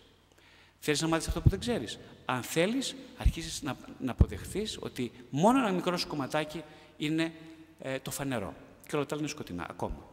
Θέλεις 0.80 1.02
να 1.02 1.08
μάθεις 1.08 1.28
αυτό 1.28 1.42
που 1.42 1.50
δεν 1.50 1.60
ξέρεις. 1.60 2.00
Αν 2.26 2.44
θέλεις, 2.44 2.96
αρχίζεις 3.18 3.62
να, 3.62 3.78
να 4.00 4.12
αποδεχθείς 4.12 4.78
ότι 4.82 5.12
μόνο 5.30 5.60
ένα 5.60 5.72
μικρό 5.72 5.98
σου 5.98 6.08
κομματάκι 6.08 6.64
είναι 6.98 7.34
ε, 7.80 8.00
το 8.00 8.12
φανερό. 8.12 8.54
Και 8.88 8.96
όλα 8.96 9.06
τα 9.06 9.16
άλλα 9.16 9.24
είναι 9.24 9.32
σκοτεινά, 9.32 9.66
ακόμα. 9.70 10.10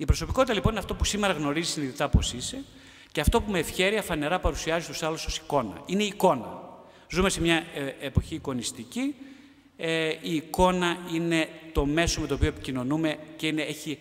Η 0.00 0.04
προσωπικότητα 0.04 0.54
λοιπόν 0.54 0.70
είναι 0.70 0.80
αυτό 0.80 0.94
που 0.94 1.04
σήμερα 1.04 1.32
γνωρίζεις 1.32 1.72
συνειδητά 1.72 2.08
πώς 2.08 2.32
είσαι 2.32 2.64
και 3.12 3.20
αυτό 3.20 3.42
που 3.42 3.50
με 3.50 3.58
ευχαίρεια 3.58 4.02
φανερά 4.02 4.38
παρουσιάζει 4.38 4.84
στους 4.84 5.02
άλλους 5.02 5.26
ως 5.26 5.36
εικόνα. 5.36 5.82
Είναι 5.86 6.02
η 6.02 6.06
εικόνα. 6.06 6.60
Ζούμε 7.10 7.30
σε 7.30 7.40
μια 7.40 7.64
ε, 7.74 7.94
εποχή 8.00 8.34
εικονιστική. 8.34 9.14
Ε, 9.76 10.08
η 10.20 10.34
εικόνα 10.34 10.96
είναι 11.14 11.48
το 11.72 11.84
μέσο 11.86 12.20
με 12.20 12.26
το 12.26 12.34
οποίο 12.34 12.48
επικοινωνούμε 12.48 13.18
και 13.36 13.46
είναι, 13.46 13.62
έχει 13.62 13.98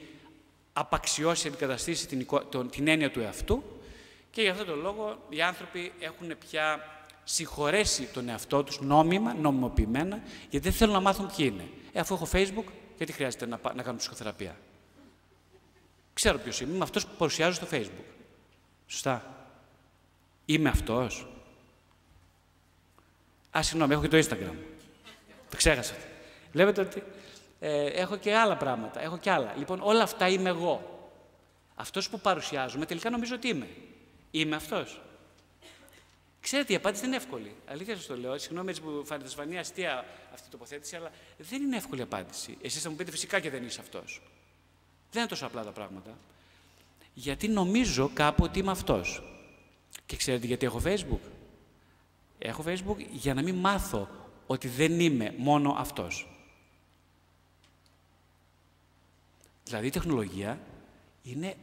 απαξιώσει, 0.73 1.47
αντικαταστήσει 1.47 2.07
την, 2.07 2.27
τον, 2.49 2.69
την 2.69 2.87
έννοια 2.87 3.11
του 3.11 3.19
εαυτού 3.19 3.63
και 4.31 4.41
γι' 4.41 4.49
αυτόν 4.49 4.65
τον 4.65 4.79
λόγο 4.79 5.25
οι 5.29 5.41
άνθρωποι 5.41 5.91
έχουν 5.99 6.31
πια 6.49 6.79
συγχωρέσει 7.23 8.03
τον 8.13 8.29
εαυτό 8.29 8.63
τους 8.63 8.81
νόμιμα, 8.81 9.33
νομιμοποιημένα, 9.33 10.21
γιατί 10.49 10.69
δεν 10.69 10.77
θέλουν 10.77 10.93
να 10.93 11.01
μάθουν 11.01 11.29
ποιοι 11.35 11.51
είναι. 11.53 11.63
Ε, 11.91 11.99
αφού 11.99 12.13
έχω 12.13 12.27
Facebook, 12.31 12.71
γιατί 12.97 13.11
χρειάζεται 13.11 13.45
να, 13.45 13.59
να 13.75 13.83
κάνω 13.83 13.97
ψυχοθεραπεία; 13.97 14.55
Ξέρω 16.17 16.37
ποιος 16.37 16.61
είμαι, 16.61 16.73
είμαι 16.73 16.83
αυτός 16.83 17.05
που 17.05 17.15
παρουσιάζω 17.17 17.53
στο 17.53 17.67
Facebook. 17.71 18.05
Σωστά. 18.87 19.45
Είμαι 20.45 20.69
αυτός. 20.69 21.27
Α, 23.57 23.61
συγγνώμη, 23.63 23.93
έχω 23.93 24.01
και 24.01 24.07
το 24.07 24.17
Instagram. 24.17 24.55
Το 25.49 25.57
ξέχασα. 25.57 25.95
Βλέπετε 26.51 26.81
ότι 26.81 27.03
ε, 27.59 27.85
έχω 27.85 28.17
και 28.17 28.35
άλλα 28.35 28.57
πράγματα. 28.57 29.01
Έχω 29.01 29.17
και 29.17 29.31
άλλα. 29.31 29.53
Λοιπόν, 29.57 29.79
όλα 29.81 30.03
αυτά 30.03 30.27
είμαι 30.27 30.49
εγώ. 30.49 31.09
Αυτός 31.75 32.09
που 32.09 32.19
παρουσιάζομαι, 32.19 32.85
τελικά 32.85 33.09
νομίζω 33.09 33.35
ότι 33.35 33.47
είμαι. 33.47 33.67
Είμαι 34.31 34.55
αυτός. 34.55 35.01
Ξέρετε, 36.41 36.73
η 36.73 36.75
απάντηση 36.75 37.01
δεν 37.01 37.11
είναι 37.11 37.21
εύκολη. 37.23 37.55
Αλήθεια 37.67 37.95
σας 37.95 38.05
το 38.05 38.17
λέω. 38.17 38.37
Συγγνώμη 38.37 38.69
έτσι 38.69 38.81
που 38.81 39.03
φάνηκε 39.05 39.29
φανεί 39.29 39.57
αστεία 39.57 40.05
αυτή 40.33 40.47
η 40.47 40.51
τοποθέτηση, 40.51 40.95
αλλά 40.95 41.11
δεν 41.37 41.61
είναι 41.61 41.75
εύκολη 41.75 42.01
απάντηση. 42.01 42.57
Εσείς 42.61 42.81
θα 42.81 42.89
μου 42.89 42.95
πείτε 42.95 43.11
φυσικά 43.11 43.39
και 43.39 43.49
δεν 43.49 43.63
είσαι 43.63 43.81
αυτός. 43.81 44.21
Δεν 45.11 45.21
είναι 45.21 45.29
τόσο 45.29 45.45
απλά 45.45 45.63
τα 45.63 45.71
πράγματα. 45.71 46.17
Γιατί 47.13 47.47
νομίζω 47.47 48.09
κάπου 48.13 48.43
ότι 48.43 48.59
είμαι 48.59 48.71
αυτός. 48.71 49.21
Και 50.05 50.15
ξέρετε 50.15 50.45
γιατί 50.45 50.65
έχω 50.65 50.81
Facebook; 50.85 51.19
Έχω 52.39 52.63
Facebook 52.67 52.97
για 53.11 53.33
να 53.33 53.41
μην 53.41 53.55
μάθω 53.55 54.09
ότι 54.47 54.67
δεν 54.67 54.99
είμαι 54.99 55.33
μόνο 55.37 55.75
αυτός. 55.77 56.27
Δηλαδή 59.63 59.87
η 59.87 59.89
τεχνολογία 59.89 60.59
είναι 61.23 61.55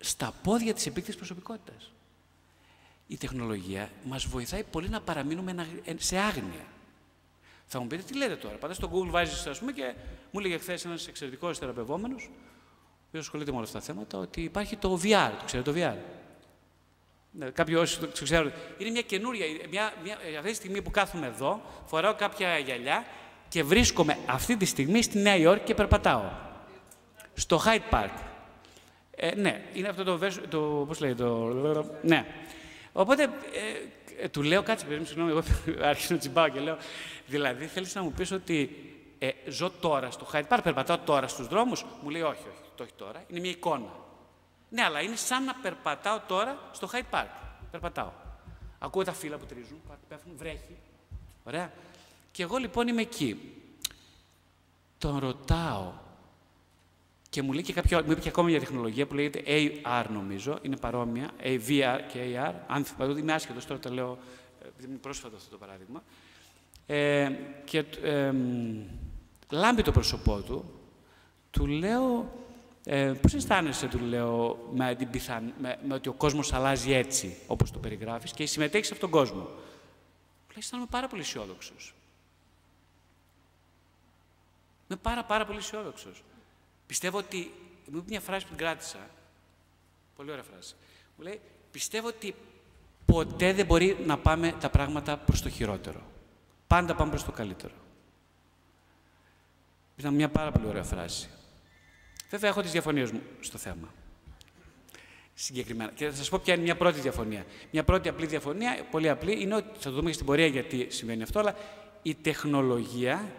στα 0.00 0.34
πόδια 0.42 0.74
της 0.74 0.86
επίκτησης 0.86 1.16
προσωπικότητας. 1.16 1.92
Η 3.06 3.16
τεχνολογία 3.16 3.90
μας 4.04 4.24
βοηθάει 4.24 4.62
πολύ 4.62 4.88
να 4.88 5.00
παραμείνουμε 5.00 5.66
σε 5.96 6.18
άγνοια. 6.18 6.66
Θα 7.66 7.80
μου 7.80 7.86
πείτε 7.86 8.02
τι 8.02 8.16
λέτε 8.16 8.36
τώρα. 8.36 8.54
Πάτε 8.54 8.74
στο 8.74 8.90
Google, 8.92 9.10
βάζεις, 9.10 9.46
ας 9.46 9.58
πούμε, 9.58 9.72
και 9.72 9.94
μου 10.30 10.40
έλεγε 10.40 10.58
χθες 10.58 10.84
ένας 10.84 11.06
εξαιρετικός 11.06 11.58
θεραπευόμενος, 11.58 12.30
που 13.10 13.18
ασχολείται 13.18 13.50
με 13.50 13.56
όλα 13.56 13.66
αυτά 13.66 13.78
τα 13.78 13.84
θέματα, 13.84 14.18
ότι 14.18 14.40
υπάρχει 14.40 14.76
το 14.76 15.00
VR. 15.02 15.30
Το 15.38 15.44
ξέρετε 15.44 15.72
το 15.72 15.78
VR. 15.78 15.96
Ναι, 17.30 17.50
κάποιοι 17.50 17.74
όσοι 17.78 17.98
το 17.98 18.22
ξέρουν. 18.22 18.52
Είναι 18.78 18.90
μια 18.90 19.02
καινούρια. 19.02 19.46
Μια, 19.70 19.92
μια, 20.02 20.16
αυτή 20.38 20.50
τη 20.50 20.56
στιγμή 20.56 20.82
που 20.82 20.90
κάθομαι 20.90 21.26
εδώ, 21.26 21.60
φοράω 21.86 22.14
κάποια 22.14 22.58
γυαλιά 22.58 23.04
και 23.48 23.62
βρίσκομαι 23.62 24.18
αυτή 24.26 24.56
τη 24.56 24.64
στιγμή 24.64 25.02
στη 25.02 25.18
Νέα 25.18 25.36
Υόρκη 25.36 25.64
και 25.64 25.74
περπατάω. 25.74 26.22
Στο 27.34 27.62
Hyde 27.64 27.94
Park. 27.94 28.10
Ε, 29.16 29.34
ναι, 29.34 29.62
είναι 29.72 29.88
αυτό 29.88 30.04
το, 30.04 30.18
το 30.48 30.84
πώς 30.86 31.00
λέει, 31.00 31.14
το, 31.14 31.90
ναι. 32.02 32.26
Οπότε 32.92 33.22
ε, 33.22 33.26
ε, 33.26 33.30
του 34.30 34.42
λέω, 34.42 34.62
κάτσε 34.62 34.86
παιδί 34.86 35.04
συγγνώμη, 35.04 35.30
εγώ 35.30 35.42
άρχισα 35.88 36.12
να 36.12 36.18
τσιμπάω 36.18 36.48
και 36.48 36.60
λέω, 36.60 36.76
δηλαδή 37.26 37.66
θέλεις 37.66 37.94
να 37.94 38.02
μου 38.02 38.12
πεις 38.12 38.30
ότι 38.30 38.76
ε, 39.18 39.30
ζω 39.48 39.70
τώρα 39.70 40.10
στο 40.10 40.26
Hyde 40.32 40.48
Park, 40.48 40.60
περπατάω 40.62 40.98
τώρα 40.98 41.28
στους 41.28 41.46
δρόμους. 41.46 41.84
Μου 42.02 42.10
λέει, 42.10 42.22
όχι, 42.22 42.42
όχι, 42.52 42.70
το 42.74 42.82
όχι 42.82 42.92
τώρα, 42.96 43.24
είναι 43.28 43.40
μια 43.40 43.50
εικόνα. 43.50 43.88
Ναι, 44.68 44.82
αλλά 44.82 45.00
είναι 45.00 45.16
σαν 45.16 45.44
να 45.44 45.54
περπατάω 45.54 46.20
τώρα 46.26 46.58
στο 46.72 46.88
Hyde 46.92 47.18
Park. 47.18 47.28
Περπατάω. 47.70 48.10
Ακούω 48.78 49.04
τα 49.04 49.12
φύλλα 49.12 49.36
που 49.36 49.46
τρίζουν, 49.46 49.80
πέφτουν, 50.08 50.32
βρέχει. 50.36 50.76
Ωραία. 51.44 51.72
Και 52.30 52.42
εγώ 52.42 52.56
λοιπόν 52.56 52.88
είμαι 52.88 53.00
εκεί. 53.00 53.54
Τον 54.98 55.18
ρωτάω 55.18 55.92
και 57.32 57.42
μου 57.42 57.52
λέει 57.52 57.62
και 57.62 57.72
κάποιο, 57.72 58.02
μου 58.04 58.10
είπε 58.10 58.20
και 58.20 58.28
ακόμα 58.28 58.48
μια 58.48 58.58
τεχνολογία 58.58 59.06
που 59.06 59.14
λέγεται 59.14 59.42
AR 59.46 60.04
νομίζω, 60.12 60.58
είναι 60.62 60.76
παρόμοια, 60.76 61.30
VR 61.40 62.00
και 62.12 62.18
AR. 62.34 62.52
Αν 62.66 62.84
θυμάται, 62.84 63.20
είμαι 63.20 63.32
άσχετος 63.32 63.66
τώρα 63.66 63.80
το 63.80 63.90
λέω, 63.90 64.18
επειδή 64.66 64.88
είναι 64.88 64.98
πρόσφατο 64.98 65.36
αυτό 65.36 65.50
το 65.50 65.56
παράδειγμα. 65.58 66.02
Ε, 66.86 67.30
και 67.64 67.84
ε, 68.02 68.32
λάμπει 69.50 69.82
το 69.82 69.92
πρόσωπό 69.92 70.40
του, 70.40 70.64
του 71.50 71.66
λέω, 71.66 72.32
ε, 72.84 73.12
πώς 73.22 73.34
αισθάνεσαι, 73.34 73.88
του 73.88 73.98
λέω, 73.98 74.58
με, 74.74 74.94
την 74.94 75.10
πιθαν... 75.10 75.54
με, 75.60 75.78
με 75.86 75.94
ότι 75.94 76.08
ο 76.08 76.12
κόσμος 76.12 76.52
αλλάζει 76.52 76.92
έτσι, 76.92 77.36
όπως 77.46 77.70
το 77.70 77.78
περιγράφεις, 77.78 78.32
και 78.32 78.46
συμμετέχεις 78.46 78.86
σε 78.86 78.94
αυτόν 78.94 79.10
τον 79.10 79.20
κόσμο. 79.20 79.42
Λέει, 79.42 80.58
αισθάνομαι 80.58 80.88
πάρα 80.90 81.06
πολύ 81.06 81.22
αισιόδοξος. 81.22 81.94
Είμαι 84.88 84.98
πάρα 85.02 85.24
πάρα 85.24 85.44
πολύ 85.46 85.58
αισιόδοξος. 85.58 86.22
Πιστεύω 86.86 87.18
ότι, 87.18 87.52
μου 87.86 87.96
είπε 87.96 88.04
μια 88.08 88.20
φράση 88.20 88.44
που 88.44 88.48
την 88.48 88.58
κράτησα, 88.58 88.98
πολύ 90.16 90.30
ωραία 90.30 90.42
φράση, 90.42 90.74
μου 91.16 91.24
λέει, 91.24 91.40
πιστεύω 91.70 92.06
ότι 92.06 92.34
ποτέ 93.04 93.52
δεν 93.52 93.66
μπορεί 93.66 93.96
να 94.04 94.18
πάμε 94.18 94.54
τα 94.60 94.70
πράγματα 94.70 95.16
προς 95.16 95.42
το 95.42 95.48
χειρότερο. 95.48 96.02
Πάντα 96.66 96.94
πάμε 96.94 97.10
προς 97.10 97.24
το 97.24 97.32
καλύτερο. 97.32 97.74
Ήταν 99.96 100.14
μια 100.14 100.28
πάρα 100.28 100.52
πολύ 100.52 100.66
ωραία 100.66 100.82
φράση. 100.82 101.28
Βέβαια, 102.30 102.50
έχω 102.50 102.62
τις 102.62 102.70
διαφωνίες 102.70 103.10
μου 103.10 103.20
στο 103.40 103.58
θέμα. 103.58 103.94
Συγκεκριμένα. 105.34 105.90
Και 105.90 106.08
θα 106.08 106.16
σας 106.16 106.28
πω 106.28 106.40
ποια 106.44 106.54
είναι 106.54 106.62
μια 106.62 106.76
πρώτη 106.76 107.00
διαφωνία. 107.00 107.46
Μια 107.70 107.84
πρώτη 107.84 108.08
απλή 108.08 108.26
διαφωνία, 108.26 108.86
πολύ 108.90 109.08
απλή, 109.08 109.42
είναι 109.42 109.54
ότι, 109.54 109.68
θα 109.78 109.90
το 109.90 109.90
δούμε 109.90 110.08
και 110.08 110.14
στην 110.14 110.26
πορεία 110.26 110.46
γιατί 110.46 110.86
συμβαίνει 110.90 111.22
αυτό, 111.22 111.38
αλλά 111.38 111.56
η 112.02 112.14
τεχνολογία 112.14 113.32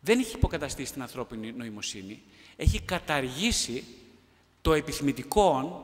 δεν 0.00 0.18
έχει 0.18 0.36
υποκαταστήσει 0.36 0.92
την 0.92 1.02
ανθρώπινη 1.02 1.52
νοημοσύνη, 1.52 2.22
έχει 2.56 2.80
καταργήσει 2.80 3.84
το 4.62 4.72
επιθυμητικό 4.72 5.82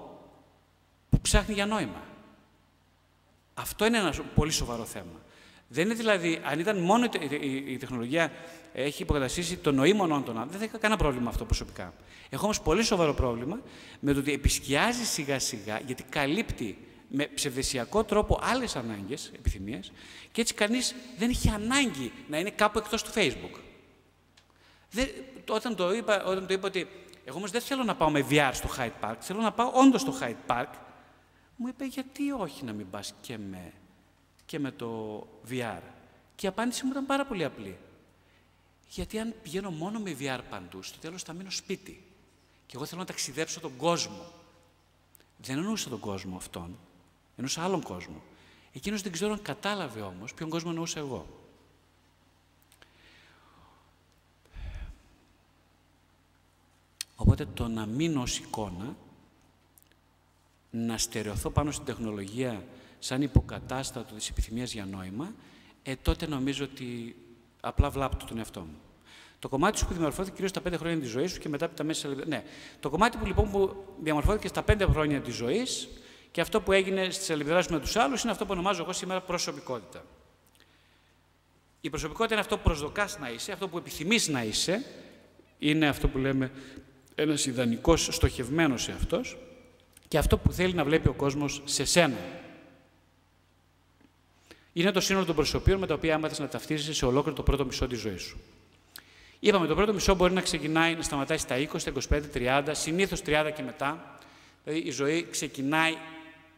που 1.11 1.21
ψάχνει 1.21 1.55
για 1.55 1.67
νόημα. 1.67 2.03
Αυτό 3.55 3.87
είναι 3.87 3.99
ένα 3.99 4.15
πολύ 4.35 4.51
σοβαρό 4.51 4.85
θέμα. 4.85 5.23
Δεν 5.69 5.85
είναι 5.85 5.95
δηλαδή, 5.95 6.41
αν 6.45 6.59
ήταν 6.59 6.79
μόνο 6.79 7.09
η 7.67 7.77
τεχνολογία 7.77 8.33
έχει 8.73 9.03
υποκαταστήσει 9.03 9.57
το 9.57 9.73
νοήμων 9.73 10.09
των 10.09 10.19
άνθρωπων, 10.19 10.49
δεν 10.49 10.59
θα 10.59 10.65
είχα 10.65 10.79
κανένα 10.79 11.01
πρόβλημα 11.01 11.29
αυτό 11.29 11.45
προσωπικά. 11.45 11.95
Έχω 12.31 12.45
όμως 12.45 12.61
πολύ 12.61 12.83
σοβαρό 12.83 13.15
πρόβλημα 13.15 13.61
με 14.01 14.13
το 14.13 14.19
ότι 14.19 14.33
επισκιάζει 14.33 15.05
σιγά 15.05 15.39
σιγά, 15.39 15.81
γιατί 15.87 16.03
καλύπτει 16.03 16.79
με 17.09 17.27
ψευδεσιακό 17.27 18.05
τρόπο 18.05 18.39
άλλες 18.43 18.77
ανάγκες, 18.77 19.33
επιθυμίες, 19.37 19.93
και 20.33 20.41
έτσι 20.41 20.55
κανείς 20.55 20.95
δεν 21.19 21.31
έχει 21.31 21.49
ανάγκη 21.49 22.13
να 22.29 22.39
είναι 22.39 22.51
κάπου 22.51 22.79
εκτός 22.79 23.03
του 23.03 23.11
Facebook. 23.15 23.59
Δεν, 24.95 25.09
όταν, 25.49 25.77
το 25.77 25.95
είπα, 25.95 26.25
όταν 26.25 26.47
το 26.47 26.53
είπα 26.55 26.67
ότι 26.67 26.89
εγώ 27.25 27.37
όμως 27.37 27.51
δεν 27.51 27.61
θέλω 27.61 27.85
να 27.85 27.95
πάω 27.95 28.11
με 28.11 28.27
VR 28.31 28.51
στο 28.53 28.69
Hyde 28.79 28.91
Park, 29.01 29.17
θέλω 29.21 29.41
να 29.41 29.53
πάω 29.53 29.71
όντως 29.75 30.01
στο 30.01 30.15
Hyde 30.21 30.51
Park, 30.51 30.69
μου 31.57 31.69
είπε 31.69 31.85
γιατί 31.85 32.31
όχι 32.31 32.65
να 32.65 32.73
μην 32.73 32.91
πας 32.91 33.15
και 33.21 33.39
με, 33.39 33.73
και 34.47 34.59
με 34.59 34.71
το 34.71 35.19
VR. 35.51 35.81
Και 36.35 36.47
η 36.47 36.49
απάντηση 36.49 36.85
μου 36.85 36.91
ήταν 36.91 37.07
πάρα 37.07 37.27
πολύ 37.27 37.45
απλή. 37.45 37.79
Γιατί 38.89 39.19
αν 39.19 39.35
πηγαίνω 39.43 39.71
μόνο 39.71 39.99
με 39.99 40.17
VR 40.21 40.41
παντού, 40.51 40.83
στο 40.83 40.99
τέλος 40.99 41.23
θα 41.23 41.33
μείνω 41.33 41.51
σπίτι. 41.51 42.05
Και 42.67 42.77
εγώ 42.77 42.85
θέλω 42.85 43.01
να 43.01 43.07
ταξιδέψω 43.07 43.61
τον 43.61 43.77
κόσμο. 43.77 44.33
Δεν 45.37 45.57
εννοούσα 45.57 45.89
τον 45.89 46.01
κόσμο 46.01 46.37
αυτόν, 46.37 46.79
εννοούσα 47.37 47.63
άλλον 47.63 47.83
κόσμο. 47.83 48.23
Εκείνος 48.73 49.03
δεν 49.03 49.13
ξέρω 49.13 49.33
αν 49.33 49.43
κατάλαβε 49.43 50.01
όμως 50.01 50.35
ποιον 50.35 50.49
κόσμο 50.49 50.69
εννοούσα 50.73 50.99
εγώ. 50.99 51.44
Οπότε 57.17 57.47
το 57.55 57.69
να 57.69 57.87
μείνω 57.87 58.23
ως 58.23 58.39
εικόνα, 58.39 58.97
να 60.71 60.99
στερεωθώ 60.99 61.51
πάνω 61.51 61.71
στην 61.71 61.85
τεχνολογία 61.85 62.65
σαν 62.99 63.23
υποκατάστατο 63.23 64.15
της 64.15 64.29
επιθυμίας 64.29 64.73
για 64.73 64.85
νόημα, 64.85 65.33
ε, 65.83 65.97
τότε 65.97 66.27
νομίζω 66.27 66.65
ότι 66.65 67.17
απλά 67.61 67.91
βλάπτω 67.91 68.27
τον 68.27 68.39
εαυτό 68.39 68.61
μου. 68.61 68.79
Το 69.39 69.49
κομμάτι 69.49 69.79
σου 69.79 69.87
που 69.87 69.93
διαμορφώθηκε 69.93 70.33
κυρίως 70.33 70.51
στα 70.51 70.61
πέντε 70.61 70.77
χρόνια 70.77 71.01
της 71.01 71.11
ζωής 71.11 71.31
σου 71.31 71.41
και 71.41 71.49
μετά 71.49 71.65
από 71.65 71.77
τα 71.77 71.85
μέσα. 71.85 72.09
Ναι. 72.27 72.45
Το 72.81 72.91
κομμάτι 72.91 73.17
που 73.17 73.27
λοιπόν 73.27 73.51
που 73.51 73.85
διαμορφώθηκε 74.03 74.49
στα 74.49 74.63
πέντε 74.63 74.85
χρόνια 74.85 75.21
της 75.21 75.35
ζωής 75.35 75.89
και 76.31 76.41
αυτό 76.41 76.61
που 76.61 76.73
έγινε 76.73 77.11
στις 77.11 77.31
αλληλεπιδράσεις 77.31 77.71
με 77.71 77.81
τους 77.81 77.97
άλλους 77.97 78.23
είναι 78.23 78.33
αυτό 78.33 78.45
που 78.45 78.51
ονομάζω 78.53 78.83
εγώ 78.83 78.93
σήμερα 78.93 79.21
προσωπικότητα. 79.21 80.05
Η 81.81 81.91
προσωπικότητα 81.91 82.35
είναι 82.35 82.43
αυτό 82.43 82.57
που 82.57 82.63
προσδοκάς 82.63 83.19
να 83.19 83.31
είσαι, 83.31 83.53
αυτό 83.53 83.69
που 83.69 83.79
επιθυμείς 83.79 84.29
να 84.29 84.45
είσαι, 84.45 84.85
είναι 85.59 85.89
αυτό 85.89 86.09
που 86.09 86.19
λέμε 86.19 86.51
ένας 87.15 87.47
ιδανικός 87.47 88.09
στοχευμένος 88.11 88.83
σε 88.83 88.93
αυτό 88.93 89.21
και 90.09 90.19
αυτό 90.19 90.39
που 90.39 90.53
θέλει 90.53 90.75
να 90.75 90.85
βλέπει 90.85 91.09
ο 91.09 91.13
κόσμος 91.13 91.63
σε 91.65 91.85
σένα. 91.85 92.17
Είναι 94.73 94.91
το 94.91 95.01
σύνολο 95.01 95.25
των 95.25 95.35
προσωπείων 95.35 95.79
με 95.79 95.87
τα 95.87 95.95
οποία 95.95 96.15
άμαθε 96.15 96.43
να 96.43 96.49
ταυτίζεσαι 96.49 96.95
σε 96.95 97.07
ολόκληρο 97.07 97.37
το 97.37 97.43
πρώτο 97.43 97.65
μισό 97.65 97.87
της 97.87 97.99
ζωής 97.99 98.23
σου. 98.23 98.41
Είπαμε, 99.41 99.67
το 99.67 99.75
πρώτο 99.75 99.93
μισό 99.93 100.15
μπορεί 100.15 100.33
να 100.33 100.41
ξεκινάει, 100.41 100.95
να 100.95 101.03
σταματάει 101.03 101.39
στα 101.39 101.57
20, 101.57 101.67
στα 101.77 101.93
25, 102.11 102.23
30, 102.35 102.63
συνήθως 102.73 103.23
30 103.27 103.51
και 103.57 103.63
μετά. 103.63 104.19
Δηλαδή 104.65 104.89
η 104.89 104.91
ζωή 104.91 105.27
ξεκινάει, 105.31 105.97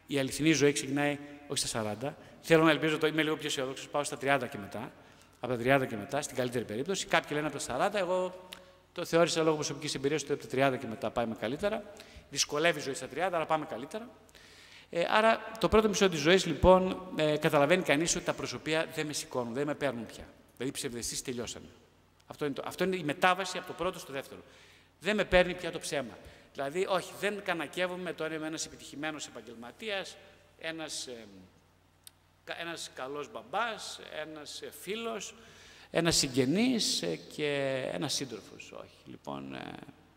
η 0.06 0.18
αληθινή 0.18 0.52
ζωή 0.52 0.72
ξεκινάει 0.72 1.18
όχι 1.48 1.66
στα 1.66 1.96
40. 2.02 2.12
Θέλω 2.40 2.64
να 2.64 2.70
ελπίζω 2.70 2.94
ότι 2.94 3.06
είμαι 3.06 3.22
λίγο 3.22 3.36
πιο 3.36 3.46
αισιοδόξο, 3.46 3.88
πάω 3.90 4.04
στα 4.04 4.16
30 4.20 4.48
και 4.50 4.58
μετά. 4.58 4.92
Από 5.40 5.56
τα 5.56 5.78
30 5.82 5.86
και 5.86 5.96
μετά, 5.96 6.22
στην 6.22 6.36
καλύτερη 6.36 6.64
περίπτωση. 6.64 7.06
Κάποιοι 7.06 7.30
λένε 7.32 7.46
από 7.46 7.58
τα 7.58 7.90
40, 7.90 7.94
εγώ 7.94 8.48
το 8.96 9.04
θεώρησα 9.04 9.42
λόγω 9.42 9.54
προσωπικής 9.54 9.94
εμπειρίας 9.94 10.22
ότι 10.22 10.32
από 10.32 10.46
τα 10.46 10.70
30 10.70 10.78
και 10.78 10.86
μετά 10.86 11.10
πάμε 11.10 11.34
καλύτερα. 11.34 11.82
Δυσκολεύει 12.30 12.78
η 12.78 12.82
ζωή 12.82 12.94
στα 12.94 13.08
30, 13.14 13.18
αλλά 13.18 13.46
πάμε 13.46 13.64
καλύτερα. 13.64 14.08
Ε, 14.90 15.04
άρα 15.08 15.52
το 15.60 15.68
πρώτο 15.68 15.88
μισό 15.88 16.08
της 16.08 16.20
ζωής, 16.20 16.46
λοιπόν, 16.46 17.12
ε, 17.16 17.36
καταλαβαίνει 17.36 17.82
κανείς 17.82 18.16
ότι 18.16 18.24
τα 18.24 18.32
προσωπία 18.32 18.86
δεν 18.94 19.06
με 19.06 19.12
σηκώνουν, 19.12 19.54
δεν 19.54 19.66
με 19.66 19.74
παίρνουν 19.74 20.06
πια. 20.06 20.24
Δηλαδή 20.52 20.70
οι 20.70 20.70
ψευδεστήσεις 20.70 21.22
τελειώσανε. 21.22 21.66
Αυτό 22.26 22.44
είναι, 22.44 22.54
το, 22.54 22.62
αυτό 22.66 22.84
είναι 22.84 22.96
η 22.96 23.02
μετάβαση 23.02 23.58
από 23.58 23.66
το 23.66 23.72
πρώτο 23.72 23.98
στο 23.98 24.12
δεύτερο. 24.12 24.40
Δεν 25.00 25.16
με 25.16 25.24
παίρνει 25.24 25.54
πια 25.54 25.70
το 25.70 25.78
ψέμα. 25.78 26.18
Δηλαδή, 26.52 26.86
όχι, 26.88 27.12
δεν 27.20 27.42
κανακεύομαι 27.44 28.12
το 28.12 28.26
είμαι 28.26 28.46
ένας 28.46 28.66
επιτυχημένος 28.66 29.26
επαγγελματίας, 29.26 30.16
ένας 30.58 31.08
ένας 32.44 32.90
καλός 32.94 33.30
μπαμπάς, 33.30 34.00
ένας 34.20 34.62
ε, 34.62 34.70
φίλος, 34.80 35.34
ένας 35.90 36.16
συγγενής 36.16 37.02
ε, 37.02 37.16
και 37.16 37.82
ένας 37.92 38.14
σύντροφος. 38.14 38.72
Όχι, 38.72 38.96
λοιπόν, 39.10 39.54
ε, 39.54 39.72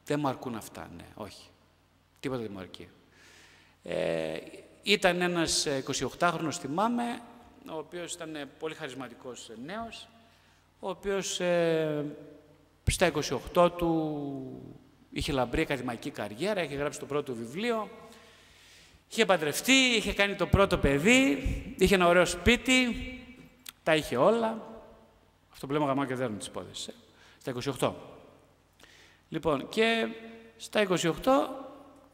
δεν 0.05 0.19
μου 0.19 0.27
αρκούν 0.27 0.55
αυτά, 0.55 0.89
ναι, 0.97 1.05
όχι. 1.15 1.49
Τίποτα 2.19 2.41
δεν 2.41 2.51
μου 2.53 2.59
αρκεί. 2.59 2.87
Ε, 3.83 4.37
ήταν 4.83 5.21
ένας 5.21 5.67
28χρονος, 6.19 6.57
θυμάμαι, 6.59 7.03
ο 7.71 7.77
οποίος 7.77 8.13
ήταν 8.13 8.49
πολύ 8.59 8.75
χαρισματικός 8.75 9.51
νέος, 9.65 10.07
ο 10.79 10.89
οποίος 10.89 11.39
ε, 11.39 12.05
στα 12.91 13.11
28 13.53 13.71
του 13.77 14.79
είχε 15.11 15.31
λαμπρή 15.31 15.61
ακαδημαϊκή 15.61 16.09
καριέρα, 16.09 16.63
είχε 16.63 16.75
γράψει 16.75 16.99
το 16.99 17.05
πρώτο 17.05 17.33
βιβλίο, 17.33 17.89
είχε 19.09 19.25
παντρευτεί, 19.25 19.73
είχε 19.73 20.13
κάνει 20.13 20.35
το 20.35 20.47
πρώτο 20.47 20.77
παιδί, 20.77 21.37
είχε 21.77 21.95
ένα 21.95 22.07
ωραίο 22.07 22.25
σπίτι, 22.25 22.73
τα 23.83 23.95
είχε 23.95 24.17
όλα. 24.17 24.68
Αυτό 25.51 25.67
που 25.67 25.73
λέμε 25.73 25.85
γαμά 25.85 26.05
και 26.05 26.15
δέρνουν 26.15 26.37
τις 26.37 26.47
υπόθεσεις. 26.47 26.87
Ε. 26.87 26.93
Στα 27.39 27.53
28. 27.79 27.93
Λοιπόν, 29.29 29.69
και 29.69 30.07
στα 30.57 30.87
28 30.89 31.11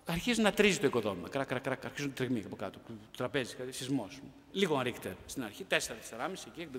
αρχίζει 0.05 0.41
να 0.41 0.51
τρίζει 0.51 0.79
το 0.79 0.87
οικοδόμημα. 0.87 1.29
Κρακ, 1.29 1.47
κρακ, 1.47 1.61
κρακ, 1.61 1.85
αρχίζουν 1.85 2.13
τριγμοί 2.13 2.43
από 2.45 2.55
κάτω. 2.55 2.79
Το 2.87 2.93
τραπέζι, 3.17 3.55
σεισμός. 3.69 4.21
Λίγο 4.51 4.81
ρίχτερ 4.81 5.13
στην 5.25 5.43
αρχή, 5.43 5.65
4-4,5 5.69 5.77
εκεί. 6.53 6.69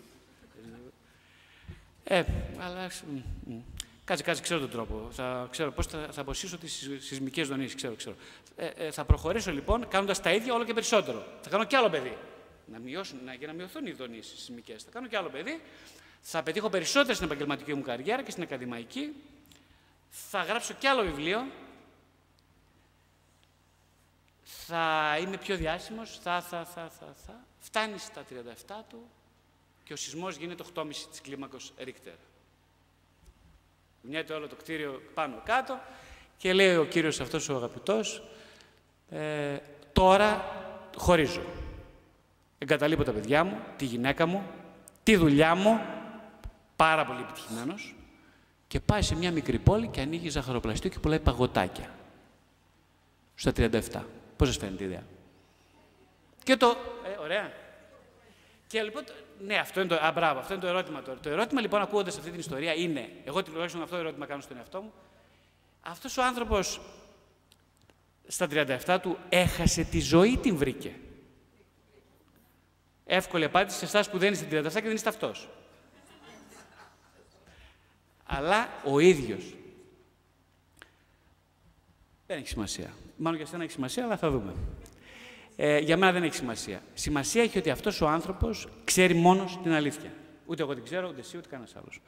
Ε, 2.04 2.24
αλλά... 2.58 2.90
Κάτσε, 4.06 4.22
κάτσε, 4.24 4.42
ξέρω 4.42 4.60
τον 4.60 4.70
τρόπο. 4.70 5.08
Θα 5.10 5.48
ξέρω 5.50 5.72
πώς 5.72 5.86
θα, 5.86 6.08
θα 6.10 6.20
αποσύσω 6.20 6.58
τις 6.58 6.90
σεισμικές 6.98 7.48
δονήσεις, 7.48 7.74
ξέρω, 7.74 7.94
ξέρω. 7.94 8.16
Ε, 8.56 8.66
ε, 8.66 8.90
θα 8.90 9.04
προχωρήσω 9.04 9.52
λοιπόν 9.52 9.88
κάνοντας 9.88 10.20
τα 10.20 10.32
ίδια 10.32 10.54
όλο 10.54 10.64
και 10.64 10.74
περισσότερο. 10.74 11.26
Θα 11.40 11.50
κάνω 11.50 11.64
κι 11.64 11.76
άλλο 11.76 11.88
παιδί. 11.88 12.16
Να 12.72 12.78
μειώσουν, 12.78 13.18
να, 13.24 13.34
για 13.34 13.46
να 13.46 13.52
μειωθούν 13.52 13.86
οι 13.86 13.92
δονήσεις 13.92 14.38
σεισμικές. 14.38 14.82
Θα 14.82 14.90
κάνω 14.90 15.06
κι 15.06 15.16
άλλο 15.16 15.28
παιδί. 15.28 15.60
Θα 16.28 16.42
πετύχω 16.42 16.68
περισσότερο 16.68 17.14
στην 17.14 17.26
επαγγελματική 17.26 17.74
μου 17.74 17.82
καριέρα 17.82 18.22
και 18.22 18.30
στην 18.30 18.42
ακαδημαϊκή. 18.42 19.14
Θα 20.10 20.42
γράψω 20.42 20.74
κι 20.74 20.86
άλλο 20.86 21.02
βιβλίο. 21.02 21.46
θα 24.42 25.16
είμαι 25.20 25.36
πιο 25.36 25.56
διάσημος, 25.56 26.18
θα, 26.22 26.40
θα, 26.40 26.64
θα, 26.64 26.90
θα, 27.00 27.14
θα. 27.26 27.44
Φτάνει 27.58 27.98
στα 27.98 28.24
37 28.68 28.74
του 28.88 29.08
και 29.84 29.92
ο 29.92 29.96
σεισμός 29.96 30.36
γίνεται 30.36 30.64
8,5 30.74 30.86
της 31.10 31.20
κλίμακος 31.20 31.72
Ρίχτερ. 31.78 32.14
Μοιάζει 34.00 34.32
όλο 34.32 34.48
το 34.48 34.54
κτίριο 34.54 35.02
πάνω 35.14 35.42
κάτω 35.44 35.80
και 36.36 36.52
λέει 36.52 36.76
ο 36.76 36.84
κύριος 36.84 37.20
αυτός 37.20 37.48
ο 37.48 37.56
αγαπητός, 37.56 38.22
ε, 39.10 39.56
τώρα 39.92 40.44
χωρίζω. 40.96 41.42
Εγκαταλείπω 42.58 43.04
τα 43.04 43.12
παιδιά 43.12 43.44
μου, 43.44 43.60
τη 43.76 43.84
γυναίκα 43.84 44.26
μου, 44.26 44.50
τη 45.02 45.16
δουλειά 45.16 45.54
μου, 45.54 45.95
πάρα 46.76 47.04
πολύ 47.06 47.20
επιτυχημένος, 47.20 47.94
και 48.68 48.80
πάει 48.80 49.02
σε 49.02 49.14
μια 49.16 49.30
μικρή 49.30 49.58
πόλη 49.58 49.88
και 49.88 50.00
ανοίγει 50.00 50.28
ζαχαροπλαστείο 50.28 50.90
και 50.90 50.98
πουλάει 50.98 51.20
παγωτάκια. 51.20 51.90
Στα 53.34 53.52
37. 53.56 53.80
Πώς 54.36 54.48
σας 54.48 54.56
φαίνεται 54.56 54.82
η 54.82 54.86
ιδέα; 54.86 55.02
Και 56.42 56.56
το... 56.56 56.76
Ε, 57.04 57.22
ωραία. 57.22 57.52
Και 58.66 58.82
λοιπόν, 58.82 59.04
ναι, 59.38 59.56
αυτό 59.56 59.80
είναι 59.80 59.88
το, 59.88 60.04
α, 60.04 60.12
μπράβο, 60.12 60.38
αυτό 60.38 60.52
είναι 60.52 60.62
το 60.62 60.68
ερώτημα 60.68 61.02
τώρα. 61.02 61.18
Το 61.18 61.28
ερώτημα 61.28 61.60
λοιπόν 61.60 61.80
ακούγοντας 61.80 62.16
αυτή 62.18 62.30
την 62.30 62.38
ιστορία 62.38 62.74
είναι, 62.74 63.10
εγώ 63.24 63.42
τουλάχιστον 63.42 63.82
αυτό 63.82 63.94
το 63.94 64.00
ερώτημα 64.00 64.26
κάνω 64.26 64.40
στον 64.40 64.56
εαυτό 64.56 64.82
μου, 64.82 64.92
αυτός 65.80 66.16
ο 66.16 66.22
άνθρωπος 66.22 66.80
στα 68.26 68.46
37 68.86 68.98
του 69.02 69.18
έχασε 69.28 69.84
τη 69.84 70.00
ζωή 70.00 70.36
την 70.36 70.56
βρήκε. 70.56 70.94
Εύκολη 73.04 73.44
απάντηση 73.44 73.78
σε 73.78 73.84
εσάς 73.84 74.10
που 74.10 74.18
δεν 74.18 74.32
είστε 74.32 74.60
37 74.60 74.72
και 74.72 74.80
δεν 74.80 74.94
είστε 74.94 75.08
αυτός. 75.08 75.48
Αλλά 78.26 78.68
ο 78.84 78.98
ίδιος. 78.98 79.54
Δεν 82.26 82.38
έχει 82.38 82.48
σημασία. 82.48 82.94
Μάλλον 83.16 83.38
για 83.38 83.48
σένα 83.48 83.62
έχει 83.62 83.72
σημασία, 83.72 84.04
αλλά 84.04 84.16
θα 84.16 84.30
δούμε. 84.30 84.54
Ε, 85.56 85.78
για 85.78 85.96
μένα 85.96 86.12
δεν 86.12 86.22
έχει 86.22 86.34
σημασία. 86.34 86.82
Σημασία 86.94 87.42
έχει 87.42 87.58
ότι 87.58 87.70
αυτός 87.70 88.00
ο 88.00 88.08
άνθρωπος 88.08 88.68
ξέρει 88.84 89.14
μόνος 89.14 89.58
την 89.62 89.72
αλήθεια. 89.72 90.12
Ούτε 90.46 90.62
εγώ 90.62 90.74
την 90.74 90.84
ξέρω, 90.84 91.08
ούτε 91.08 91.20
εσύ, 91.20 91.36
ούτε 91.36 91.48
κανένας 91.48 91.76
άλλος. 91.76 92.00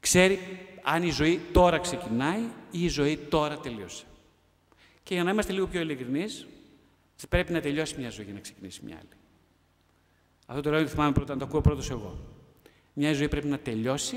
Ξέρει 0.00 0.38
αν 0.82 1.02
η 1.02 1.10
ζωή 1.10 1.40
τώρα 1.52 1.78
ξεκινάει 1.78 2.40
ή 2.70 2.84
η 2.84 2.88
ζωή 2.88 3.16
τώρα 3.16 3.58
τελείωσε. 3.58 4.04
Και 5.02 5.14
για 5.14 5.24
να 5.24 5.30
είμαστε 5.30 5.52
λίγο 5.52 5.66
πιο 5.66 5.80
ειλικρινείς, 5.80 6.46
πρέπει 7.28 7.52
να 7.52 7.60
τελειώσει 7.60 7.94
μια 7.98 8.10
ζωή 8.10 8.24
για 8.24 8.34
να 8.34 8.40
ξεκινήσει 8.40 8.80
μια 8.84 8.96
άλλη. 8.96 9.08
Αυτό 10.46 10.62
το 10.62 10.70
λέω 10.70 10.86
θυμάμαι 10.86 11.12
πρώτα, 11.12 11.32
να 11.32 11.38
το 11.38 11.44
ακούω 11.44 11.60
πρώτος 11.60 11.90
εγώ. 11.90 12.18
Μια 12.92 13.12
ζωή 13.12 13.28
πρέπει 13.28 13.46
να 13.46 13.58
τελειώσει 13.58 14.16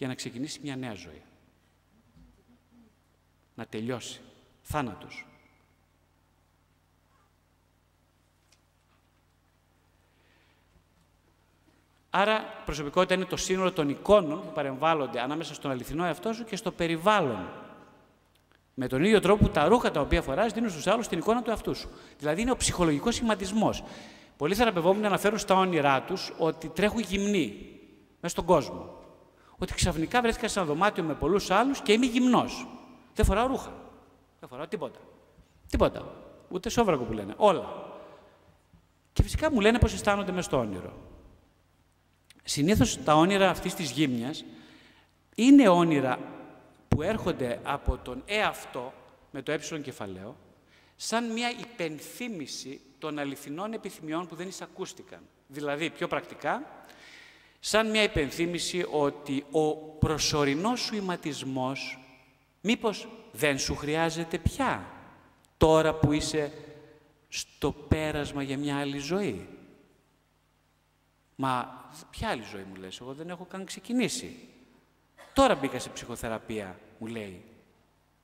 για 0.00 0.08
να 0.08 0.14
ξεκινήσει 0.14 0.60
μια 0.62 0.76
νέα 0.76 0.94
ζωή. 0.94 1.22
Να 3.54 3.66
τελειώσει. 3.66 4.20
Θάνατος. 4.62 5.26
Άρα, 12.10 12.62
προσωπικότητα 12.64 13.14
είναι 13.14 13.24
το 13.24 13.36
σύνολο 13.36 13.72
των 13.72 13.88
εικόνων 13.88 14.40
που 14.42 14.52
παρεμβάλλονται 14.52 15.20
ανάμεσα 15.20 15.54
στον 15.54 15.70
αληθινό 15.70 16.04
εαυτό 16.04 16.32
σου 16.32 16.44
και 16.44 16.56
στο 16.56 16.72
περιβάλλον. 16.72 17.48
Με 18.74 18.86
τον 18.86 19.04
ίδιο 19.04 19.20
τρόπο 19.20 19.44
που 19.44 19.50
τα 19.50 19.68
ρούχα 19.68 19.90
τα 19.90 20.00
οποία 20.00 20.22
φοράς 20.22 20.52
δίνουν 20.52 20.70
στους 20.70 20.86
άλλους 20.86 21.08
την 21.08 21.18
εικόνα 21.18 21.42
του 21.42 21.50
εαυτού 21.50 21.74
σου. 21.74 21.88
Δηλαδή, 22.18 22.40
είναι 22.40 22.50
ο 22.50 22.56
ψυχολογικός 22.56 23.14
σχηματισμός. 23.14 23.84
Πολλοί 24.36 24.54
θεραπευόμενοι 24.54 25.06
αναφέρουν 25.06 25.38
στα 25.38 25.54
όνειρά 25.54 26.02
τους 26.02 26.32
ότι 26.38 26.68
τρέχουν 26.68 27.00
γυμνοί 27.00 27.78
μέσα 28.20 28.34
στον 28.34 28.44
κόσμο. 28.44 28.99
Ότι 29.62 29.74
ξαφνικά 29.74 30.20
βρέθηκα 30.20 30.48
σε 30.48 30.58
ένα 30.58 30.68
δωμάτιο 30.68 31.02
με 31.02 31.14
πολλούς 31.14 31.50
άλλους 31.50 31.80
και 31.80 31.92
είμαι 31.92 32.06
γυμνός. 32.06 32.66
Δεν 33.14 33.24
φοράω 33.24 33.46
ρούχα. 33.46 33.72
Δεν 34.40 34.48
φοράω 34.48 34.66
τίποτα. 34.66 34.98
Τίποτα. 35.68 36.14
Ούτε 36.48 36.68
σόβρακο 36.68 37.04
που 37.04 37.12
λένε. 37.12 37.34
Όλα. 37.36 37.88
Και 39.12 39.22
φυσικά 39.22 39.52
μου 39.52 39.60
λένε 39.60 39.78
πώς 39.78 39.92
αισθάνονται 39.92 40.32
μες 40.32 40.44
στο 40.44 40.58
όνειρο. 40.58 40.92
Συνήθως 42.44 43.02
τα 43.04 43.14
όνειρα 43.14 43.50
αυτής 43.50 43.74
της 43.74 43.90
γύμνιας 43.90 44.44
είναι 45.34 45.68
όνειρα 45.68 46.18
που 46.88 47.02
έρχονται 47.02 47.60
από 47.62 47.96
τον 47.96 48.22
εαυτό 48.26 48.92
με 49.30 49.42
το 49.42 49.52
ε 49.52 49.58
κεφαλαίο, 49.82 50.36
σαν 50.96 51.32
μια 51.32 51.50
υπενθύμηση 51.50 52.80
των 52.98 53.18
αληθινών 53.18 53.72
επιθυμιών 53.72 54.26
που 54.26 54.34
δεν 54.34 54.48
εισακούστηκαν. 54.48 55.20
Δηλαδή, 55.46 55.90
πιο 55.90 56.08
πρακτικά, 56.08 56.62
σαν 57.60 57.90
μια 57.90 58.02
υπενθύμηση 58.02 58.86
ότι 58.90 59.44
ο 59.50 59.76
προσωρινός 59.76 60.80
σου 60.80 60.94
ηματισμός 60.96 61.98
μήπως 62.60 63.08
δεν 63.32 63.58
σου 63.58 63.76
χρειάζεται 63.76 64.38
πια 64.38 64.92
τώρα 65.56 65.94
που 65.94 66.12
είσαι 66.12 66.52
στο 67.28 67.72
πέρασμα 67.72 68.42
για 68.42 68.58
μια 68.58 68.78
άλλη 68.78 68.98
ζωή. 68.98 69.48
Μα 71.36 71.84
ποια 72.10 72.28
άλλη 72.28 72.42
ζωή 72.42 72.62
μου 72.62 72.74
λες, 72.74 73.00
εγώ 73.00 73.14
δεν 73.14 73.30
έχω 73.30 73.44
καν 73.44 73.64
ξεκινήσει. 73.64 74.48
Τώρα 75.32 75.54
μπήκα 75.54 75.78
σε 75.78 75.88
ψυχοθεραπεία, 75.88 76.80
μου 76.98 77.06
λέει. 77.06 77.44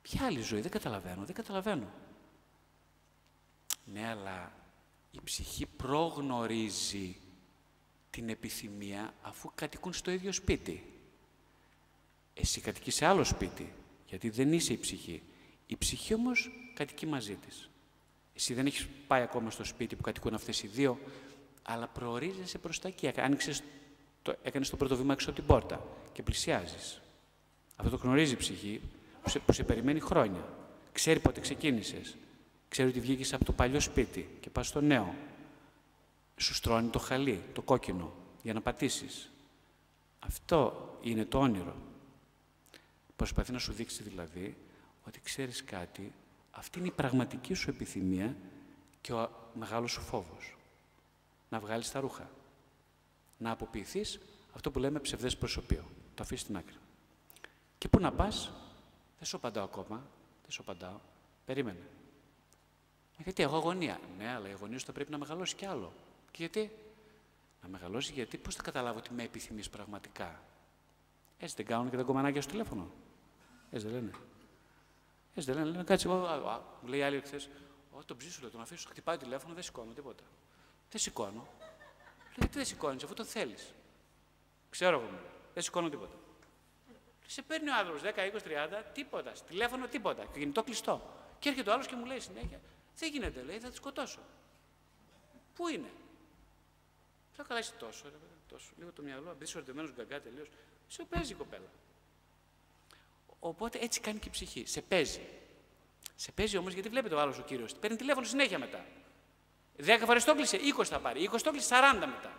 Ποια 0.01 0.25
άλλη 0.25 0.41
ζωή, 0.41 0.61
δεν 0.61 0.71
καταλαβαίνω, 0.71 1.25
δεν 1.25 1.35
καταλαβαίνω. 1.35 1.87
Ναι, 3.85 4.07
αλλά 4.07 4.51
η 5.11 5.19
ψυχή 5.23 5.65
προγνωρίζει 5.65 7.15
την 8.17 8.29
επιθυμία 8.29 9.13
αφού 9.21 9.51
κατοικούν 9.55 9.93
στο 9.93 10.11
ίδιο 10.11 10.31
σπίτι. 10.31 10.83
Εσύ 12.33 12.61
κατοικείς 12.61 12.95
σε 12.95 13.05
άλλο 13.05 13.23
σπίτι, 13.23 13.73
γιατί 14.05 14.29
δεν 14.29 14.53
είσαι 14.53 14.73
η 14.73 14.77
ψυχή. 14.77 15.21
Η 15.65 15.77
ψυχή 15.77 16.13
όμως 16.13 16.51
κατοικεί 16.73 17.05
μαζί 17.05 17.35
της. 17.35 17.69
Εσύ 18.33 18.53
δεν 18.53 18.65
έχεις 18.65 18.87
πάει 19.07 19.21
ακόμα 19.21 19.49
στο 19.49 19.63
σπίτι 19.63 19.95
που 19.95 20.01
κατοικούν 20.01 20.33
αυτές 20.33 20.63
οι 20.63 20.67
δύο, 20.67 20.99
αλλά 21.61 21.87
προορίζεσαι 21.87 22.57
προς 22.57 22.79
τα 22.79 22.87
εκεί. 22.87 23.11
Άνοιξες 23.15 23.63
το, 24.21 24.35
έκανες 24.43 24.69
το 24.69 24.77
πρώτο 24.77 24.95
βήμα 24.95 25.13
έξω 25.13 25.29
από 25.29 25.39
την 25.39 25.47
πόρτα 25.47 25.87
και 26.13 26.23
πλησιάζεις. 26.23 27.01
Αυτό 27.75 27.97
το 27.97 28.03
γνωρίζει 28.03 28.33
η 28.33 28.37
ψυχή 28.37 28.81
που 29.23 29.29
σε, 29.29 29.39
που 29.39 29.51
σε 29.51 29.63
περιμένει 29.63 29.99
χρόνια. 29.99 30.53
Ξέρει 30.91 31.19
πότε 31.19 31.39
ξεκίνησες. 31.39 32.17
Ξέρει 32.69 32.89
ότι 32.89 32.99
βγήκες 32.99 33.33
από 33.33 33.45
το 33.45 33.51
παλιό 33.51 33.79
σπίτι 33.79 34.29
και 34.39 34.49
πας 34.49 34.67
στο 34.67 34.81
νέο. 34.81 35.15
Σου 36.37 36.53
στρώνει 36.53 36.89
το 36.89 36.99
χαλί, 36.99 37.43
το 37.53 37.61
κόκκινο, 37.61 38.13
για 38.43 38.53
να 38.53 38.61
πατήσεις. 38.61 39.31
Αυτό 40.19 40.89
είναι 41.01 41.25
το 41.25 41.39
όνειρο. 41.39 41.75
Προσπαθεί 43.15 43.51
να 43.51 43.59
σου 43.59 43.73
δείξει 43.73 44.03
δηλαδή 44.03 44.57
ότι 45.07 45.19
ξέρεις 45.19 45.63
κάτι, 45.63 46.13
αυτή 46.51 46.79
είναι 46.79 46.87
η 46.87 46.91
πραγματική 46.91 47.53
σου 47.53 47.69
επιθυμία 47.69 48.35
και 49.01 49.13
ο 49.13 49.29
μεγάλος 49.53 49.91
σου 49.91 50.01
φόβος. 50.01 50.57
Να 51.49 51.59
βγάλεις 51.59 51.91
τα 51.91 51.99
ρούχα. 51.99 52.29
Να 53.37 53.51
αποποιηθείς 53.51 54.19
αυτό 54.53 54.71
που 54.71 54.79
λέμε 54.79 54.99
ψευδές 54.99 55.37
προσωπείο. 55.37 55.83
Το 56.15 56.23
αφήσεις 56.23 56.43
στην 56.43 56.57
άκρη. 56.57 56.75
Και 57.77 57.87
πού 57.87 57.99
να 57.99 58.11
πας, 58.11 58.51
δεν 59.17 59.27
σου 59.27 59.35
απαντάω 59.35 59.63
ακόμα, 59.63 59.95
δεν 60.41 60.51
σου 60.51 60.61
απαντάω, 60.61 60.99
περίμενε. 61.45 61.89
Γιατί 63.23 63.43
έχω 63.43 63.55
αγωνία. 63.55 63.99
Ναι, 64.17 64.27
αλλά 64.27 64.49
η 64.49 64.51
αγωνία 64.51 64.79
σου 64.79 64.85
θα 64.85 64.91
πρέπει 64.91 65.11
να 65.11 65.17
μεγαλώσει 65.17 65.55
κι 65.55 65.65
άλλο. 65.65 65.93
Και 66.37 66.43
γιατί; 66.43 66.71
Να 67.61 67.67
μεγαλώσει 67.67 68.11
γιατί 68.13 68.37
πώς 68.37 68.55
θα 68.55 68.61
καταλάβω 68.63 68.97
ότι 68.97 69.13
με 69.13 69.23
επιθυμείς 69.23 69.69
πραγματικά; 69.69 70.41
Έτσι 71.39 71.55
δεν 71.55 71.65
κάνουν 71.65 71.89
και 71.89 71.97
τα 71.97 72.03
κομμανάκια 72.03 72.41
στο 72.41 72.51
τηλέφωνο. 72.51 72.91
Έτσι 73.71 73.87
δεν 73.87 73.95
λένε. 73.95 74.11
Έτσι 75.35 75.51
δεν 75.51 75.55
λένε. 75.55 75.69
Λένε 75.71 75.83
κάτσε 75.83 76.07
εγώ. 76.07 76.17
Μου 76.81 76.87
λέει 76.87 77.03
άλλη 77.03 77.21
χθε. 77.21 77.41
Ω, 77.91 78.03
τον 78.03 78.17
ψήσου, 78.17 78.41
λέω, 78.41 78.49
τον 78.49 78.61
αφήσω, 78.61 78.89
χτυπάει 78.89 79.17
το 79.17 79.23
τηλέφωνο, 79.23 79.53
δεν 79.53 79.63
σηκώνω 79.63 79.91
τίποτα. 79.91 80.23
Δεν 80.89 81.01
σηκώνω. 81.01 81.47
Λέει, 81.59 82.35
γιατί 82.35 82.57
δεν 82.57 82.65
σηκώνεις, 82.65 83.03
αφού 83.03 83.13
το 83.13 83.23
θέλεις. 83.23 83.73
Ξέρω 84.69 84.99
εγώ. 84.99 85.09
Δεν 85.53 85.63
σηκώνω 85.63 85.89
τίποτα. 85.89 86.15
Σε 87.25 87.41
παίρνει 87.41 87.69
ο 87.69 87.75
άνθρωπος 87.75 88.01
10, 88.01 88.05
20, 88.05 88.41
30, 88.41 88.83
τίποτα. 88.93 89.31
Τηλέφωνο, 89.31 89.87
τίποτα. 89.87 90.25
Και 90.25 90.39
κινητό 90.39 90.63
κλειστό. 90.63 91.13
Και 91.39 91.49
έρχεται 91.49 91.69
ο 91.69 91.73
άλλος 91.73 91.87
και 91.87 91.95
μου 91.95 92.05
λέει 92.05 92.19
συνέχεια, 92.19 92.61
δεν 92.97 93.11
γίνεται, 93.11 93.41
λέει, 93.41 93.59
θα 93.59 93.69
τη 93.69 93.75
σκοτώσω. 93.75 94.19
Πού 95.55 95.67
είναι; 95.67 95.89
Θα 97.37 97.43
καλά 97.43 97.59
είσαι 97.59 97.73
τόσο, 97.79 98.03
ρε, 98.09 98.15
τόσο. 98.47 98.71
Λίγο 98.77 98.91
το 98.91 99.01
μυαλό, 99.01 99.31
απ' 99.31 99.55
ορτεμένο 99.55 99.89
γκαγκά 99.95 100.21
τελείως. 100.21 100.47
Σε 100.87 101.03
παίζει 101.03 101.31
η 101.31 101.35
κοπέλα. 101.35 101.69
Οπότε 103.39 103.79
έτσι 103.81 103.99
κάνει 103.99 104.19
και 104.19 104.27
η 104.27 104.31
ψυχή. 104.31 104.65
Σε 104.65 104.81
παίζει. 104.81 105.21
Σε 106.15 106.31
παίζει 106.31 106.57
όμως 106.57 106.73
γιατί 106.73 106.89
βλέπετε 106.89 107.15
ο 107.15 107.19
άλλος 107.19 107.39
ο 107.39 107.41
κύριος. 107.41 107.75
Παίρνει 107.75 107.97
τηλέφωνο 107.97 108.25
συνέχεια 108.25 108.59
μετά. 108.59 108.85
10 109.77 110.01
φορές 110.05 110.23
το 110.23 110.35
κλείσε, 110.35 110.57
20 110.77 110.83
θα 110.83 110.99
πάρει. 110.99 111.29
20 111.31 111.41
το 111.41 111.51
κλείσε, 111.51 111.75
40 111.75 111.99
μετά. 111.99 112.37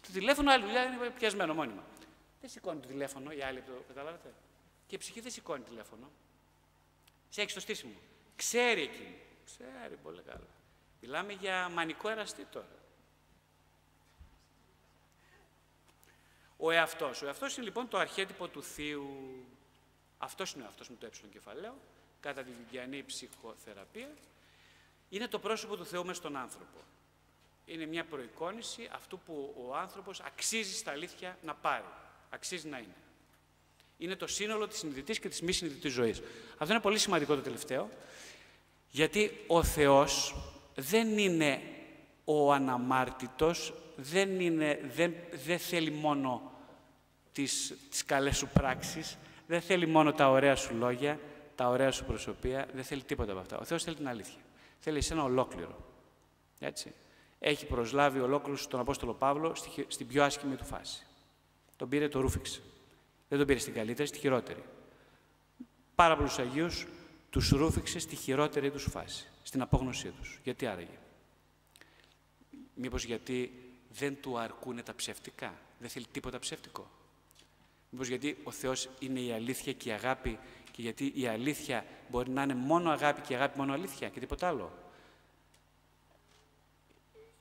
Το 0.00 0.12
τηλέφωνο 0.12 0.50
άλλη 0.50 0.64
δουλειά 0.64 0.82
είναι 0.82 1.10
πιασμένο 1.10 1.54
μόνιμα. 1.54 1.84
Δεν 2.40 2.50
σηκώνει 2.50 2.80
το 2.80 2.88
τηλέφωνο 2.88 3.30
η 3.30 3.42
άλλη, 3.42 3.60
το 3.60 3.72
καταλάβετε. 3.88 4.34
Και 4.86 4.94
η 4.94 4.98
ψυχή 4.98 5.20
δεν 5.20 5.30
σηκώνει 5.30 5.62
τηλέφωνο. 5.62 6.10
Σε 7.28 7.40
έχει 7.40 7.50
στο 7.50 7.60
στήσιμο. 7.60 8.00
Ξέρει 8.36 8.82
εκείνη. 8.82 9.20
Ξέρει 9.44 9.96
πολύ 10.02 10.22
καλά. 10.22 10.48
Μιλάμε 11.00 11.32
για 11.32 11.68
μανικό 11.68 12.08
εραστή 12.08 12.44
τώρα. 12.44 12.77
Ο 16.60 16.70
εαυτός. 16.70 17.22
Ο 17.22 17.26
εαυτός 17.26 17.56
είναι 17.56 17.66
λοιπόν 17.66 17.88
το 17.88 17.98
αρχέτυπο 17.98 18.48
του 18.48 18.62
θείου. 18.62 19.06
Αυτός 20.18 20.52
είναι 20.52 20.62
ο 20.62 20.66
εαυτός 20.66 20.88
με 20.88 20.96
το 21.00 21.06
έψιλον 21.06 21.32
κεφαλαίο, 21.32 21.74
κατά 22.20 22.42
τη 22.42 22.50
βιβλιανή 22.62 23.02
ψυχοθεραπεία. 23.02 24.08
είναι 25.08 25.28
το 25.28 25.38
πρόσωπο 25.38 25.76
του 25.76 25.86
Θεού 25.86 26.04
μέσα 26.04 26.20
στον 26.20 26.36
άνθρωπο. 26.36 26.78
Είναι 27.66 27.86
μια 27.86 28.04
προεικόνηση 28.04 28.88
αυτού 28.92 29.18
που 29.18 29.54
ο 29.68 29.76
άνθρωπος 29.76 30.20
αξίζει 30.20 30.74
στα 30.74 30.90
αλήθεια 30.90 31.38
να 31.42 31.54
πάρει, 31.54 31.84
αξίζει 32.30 32.68
να 32.68 32.78
είναι. 32.78 32.94
Είναι 33.98 34.16
το 34.16 34.26
σύνολο 34.26 34.68
της 34.68 34.78
συνειδητής 34.78 35.18
και 35.18 35.28
της 35.28 35.42
μη 35.42 35.52
συνειδητής 35.52 35.92
ζωής. 35.92 36.22
Αυτό 36.58 36.72
είναι 36.72 36.82
πολύ 36.82 36.98
σημαντικό 36.98 37.34
το 37.34 37.40
τελευταίο, 37.40 37.88
γιατί 38.90 39.44
ο 39.46 39.62
Θεός 39.62 40.34
δεν 40.74 41.18
είναι 41.18 41.62
ο 42.24 42.52
αναμάρτητος, 42.52 43.72
δεν, 43.96 44.40
είναι, 44.40 44.80
δεν, 44.94 45.14
δεν 45.44 45.58
θέλει 45.58 45.90
μόνο 45.90 46.47
τις, 47.38 47.74
τις 47.90 48.04
καλές 48.04 48.36
σου 48.36 48.48
πράξεις, 48.52 49.18
δεν 49.46 49.60
θέλει 49.60 49.86
μόνο 49.86 50.12
τα 50.12 50.30
ωραία 50.30 50.56
σου 50.56 50.74
λόγια, 50.74 51.20
τα 51.54 51.68
ωραία 51.68 51.90
σου 51.90 52.04
προσωπία, 52.04 52.68
δεν 52.74 52.84
θέλει 52.84 53.02
τίποτα 53.02 53.32
από 53.32 53.40
αυτά. 53.40 53.58
Ο 53.58 53.64
Θεός 53.64 53.82
θέλει 53.82 53.96
την 53.96 54.08
αλήθεια. 54.08 54.40
Θέλει 54.78 54.98
εσένα 54.98 55.22
ολόκληρο. 55.22 55.76
Έτσι. 56.58 56.94
Έχει 57.38 57.66
προσλάβει 57.66 58.20
ολόκληρο 58.20 58.58
τον 58.68 58.80
Απόστολο 58.80 59.14
Παύλο 59.14 59.54
στην 59.88 60.06
πιο 60.06 60.24
άσχημη 60.24 60.56
του 60.56 60.64
φάση. 60.64 61.06
Τον 61.76 61.88
πήρε, 61.88 62.08
το 62.08 62.20
ρούφηξε. 62.20 62.60
Δεν 63.28 63.38
τον 63.38 63.46
πήρε 63.46 63.58
στην 63.58 63.74
καλύτερη, 63.74 64.08
στη 64.08 64.18
χειρότερη. 64.18 64.64
Πάρα 65.94 66.16
πολλούς 66.16 66.38
Αγίους 66.38 66.86
τους 67.30 67.48
ρούφηξε 67.48 67.98
στη 67.98 68.16
χειρότερη 68.16 68.70
τους 68.70 68.86
φάση, 68.90 69.30
στην 69.42 69.62
απόγνωσή 69.62 70.08
τους. 70.08 70.40
Γιατί 70.42 70.66
άραγε. 70.66 70.98
Μήπως 72.74 73.04
γιατί 73.04 73.52
δεν 73.88 74.20
του 74.20 74.38
αρκούν 74.38 74.82
τα 74.84 74.94
ψεύτικα, 74.94 75.54
δεν 75.78 75.88
θέλει 75.88 76.06
τίποτα 76.12 76.38
ψεύτικο. 76.38 76.96
Μήπως 77.90 78.08
γιατί 78.08 78.36
ο 78.44 78.50
Θεός 78.50 78.88
είναι 78.98 79.20
η 79.20 79.32
αλήθεια 79.32 79.72
και 79.72 79.88
η 79.88 79.92
αγάπη 79.92 80.38
και 80.70 80.82
γιατί 80.82 81.12
η 81.14 81.26
αλήθεια 81.26 81.84
μπορεί 82.08 82.30
να 82.30 82.42
είναι 82.42 82.54
μόνο 82.54 82.90
αγάπη 82.90 83.20
και 83.20 83.32
η 83.32 83.36
αγάπη 83.36 83.58
μόνο 83.58 83.72
αλήθεια 83.72 84.08
και 84.08 84.20
τίποτα 84.20 84.48
άλλο; 84.48 84.72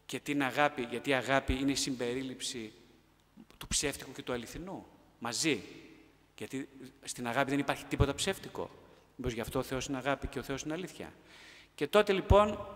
Και 0.06 0.20
τι 0.20 0.32
είναι 0.32 0.46
αγάπη, 0.46 0.82
γιατί 0.82 1.10
η 1.10 1.14
αγάπη 1.14 1.54
είναι 1.54 1.72
η 1.72 1.76
συμπερίληψη 1.76 2.74
του 3.58 3.68
ψεύτικου 3.68 4.12
και 4.12 4.24
του 4.24 4.34
αληθινού, 4.34 4.86
μαζί. 5.20 5.64
Γιατί 6.38 6.70
στην 7.04 7.28
αγάπη 7.28 7.50
δεν 7.50 7.60
υπάρχει 7.60 7.86
τίποτα 7.86 8.14
ψεύτικο. 8.14 8.70
Μήπως 9.16 9.34
γι' 9.34 9.42
αυτό 9.42 9.60
ο 9.60 9.64
Θεός 9.64 9.86
είναι 9.86 9.98
αγάπη 9.98 10.28
και 10.28 10.40
ο 10.40 10.44
Θεός 10.44 10.62
είναι 10.62 10.74
αλήθεια. 10.74 11.14
Και 11.76 11.88
τότε 11.88 12.14
λοιπόν, 12.14 12.68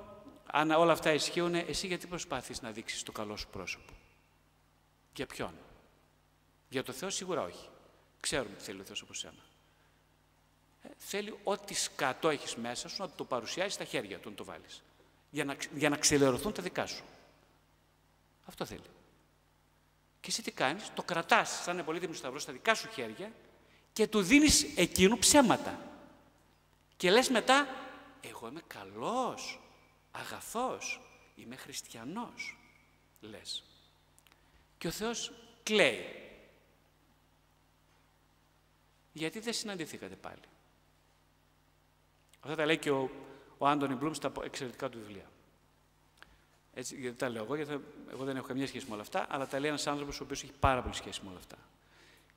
αν 0.46 0.72
όλα 0.72 0.92
αυτά 0.92 1.14
ισχύουν, 1.14 1.56
εσύ 1.56 1.88
γιατί 1.88 2.08
προσπάθεις 2.08 2.62
να 2.62 2.72
δείξεις 2.72 3.04
το 3.04 3.12
καλό 3.12 3.36
σου 3.36 3.48
πρόσωπο; 3.48 3.94
Για 5.16 5.26
ποιον; 5.26 5.54
Για 6.72 6.84
το 6.84 6.92
Θεό 6.92 7.10
σίγουρα 7.10 7.42
όχι. 7.42 7.70
Ξέρουμε 8.20 8.56
τι 8.56 8.64
θέλει 8.64 8.80
ο 8.80 8.84
Θεός 8.84 9.02
από 9.02 9.14
σένα. 9.14 9.44
Ε, 10.82 10.88
θέλει 10.98 11.38
ό,τι 11.44 11.74
σκατό 11.74 12.30
έχεις 12.30 12.56
μέσα 12.56 12.90
σου 12.90 13.02
να 13.02 13.10
το 13.10 13.24
παρουσιάσεις 13.24 13.74
στα 13.74 13.84
χέρια 13.84 14.20
του 14.20 14.30
να 14.30 14.36
το 14.36 14.44
βάλεις. 14.44 14.82
Για 15.30 15.46
να, 15.46 15.56
για 15.76 15.90
να 15.90 15.98
ξελερωθούν 15.98 16.54
τα 16.54 16.62
δικά 16.62 16.86
σου. 16.86 17.04
Αυτό 18.46 18.66
θέλει. 18.66 18.90
Και 20.20 20.28
εσύ 20.28 20.42
τι 20.42 20.52
κάνεις, 20.52 20.92
το 20.94 21.04
κρατάς 21.04 21.50
σαν 21.64 21.86
πολύτιμο 21.86 22.14
σταυρό 22.14 22.40
στα 22.40 22.52
δικά 22.52 22.76
σου 22.76 22.90
χέρια 22.94 23.32
και 23.94 24.08
του 24.08 24.22
δίνεις 24.22 24.66
εκείνου 24.76 25.18
ψέματα. 25.18 25.80
Και 26.98 27.12
λες 27.12 27.30
μετά, 27.30 27.68
εγώ 28.22 28.48
είμαι 28.48 28.62
καλός, 28.68 29.60
αγαθός, 30.12 31.02
είμαι 31.36 31.56
χριστιανός, 31.56 32.58
λες. 33.20 33.64
Και 34.78 34.88
ο 34.88 34.92
Θεός 34.92 35.32
κλαίει. 35.64 36.31
Γιατί 39.12 39.40
δεν 39.40 39.54
συναντηθήκατε 39.54 40.16
πάλι; 40.16 40.42
Αυτά 42.40 42.56
τα 42.56 42.66
λέει 42.66 42.78
και 42.78 42.92
ο, 42.92 43.10
ο 43.58 43.68
Άντωνι 43.68 43.96
Μπλουμ 43.96 44.14
στα 44.14 44.32
εξαιρετικά 44.44 44.90
του 44.90 44.98
βιβλία. 44.98 45.30
Έτσι, 46.74 46.96
γιατί 46.96 47.18
τα 47.18 47.30
λέω 47.30 47.44
εγώ, 47.44 47.56
γιατί 47.56 47.80
εγώ 48.12 48.24
δεν 48.24 48.36
έχω 48.36 48.48
καμία 48.48 48.68
σχέση 48.68 48.86
με 48.88 48.94
όλα 48.94 49.02
αυτά, 49.02 49.26
αλλά 49.30 49.48
τα 49.48 49.60
λέει 49.60 49.70
ένας 49.70 49.88
άνθρωπος 49.88 50.20
ο 50.20 50.24
οποίος 50.24 50.44
έχει 50.44 50.52
πάρα 50.60 50.82
πολύ 50.82 50.96
σχέση 50.96 51.20
με 51.24 51.30
όλα 51.30 51.38
αυτά. 51.38 51.56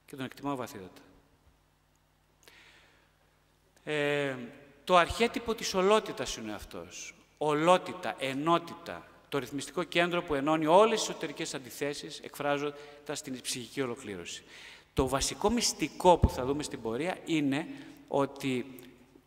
Και 0.07 0.17
τον 0.17 0.25
εκτιμάω 0.25 0.57
βαθύτατα. 0.57 1.03
Ε, 3.85 4.37
το 4.85 4.97
αρχέτυπο 4.97 5.55
της 5.55 5.75
ολότητας 5.75 6.37
είναι 6.37 6.55
αυτός. 6.55 7.15
Ολότητα, 7.39 8.15
ενότητα, 8.19 9.07
το 9.29 9.39
ρυθμιστικό 9.39 9.83
κέντρο 9.83 10.23
που 10.23 10.35
ενώνει 10.35 10.67
όλες 10.67 11.01
τις 11.01 11.09
εσωτερικές 11.09 11.55
αντιθέσεις 11.55 12.21
εκφράζοντας 12.21 13.19
στην 13.19 13.41
ψυχική 13.41 13.81
ολοκλήρωση. 13.81 14.45
Το 14.95 15.09
βασικό 15.09 15.51
μυστικό 15.51 16.19
που 16.19 16.29
θα 16.29 16.45
δούμε 16.45 16.63
στην 16.63 16.83
πορεία 16.83 17.17
είναι 17.25 17.67
ότι 18.09 18.81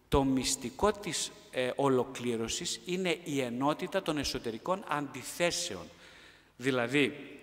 το 0.08 0.23
μυστικό 0.23 0.91
της 0.91 1.32
ε, 1.51 1.71
ολοκλήρωσης 1.75 2.82
είναι 2.86 3.17
η 3.23 3.41
ενότητα 3.41 4.01
των 4.01 4.17
εσωτερικών 4.17 4.84
αντιθέσεων. 4.88 5.84
Δηλαδή, 6.58 7.38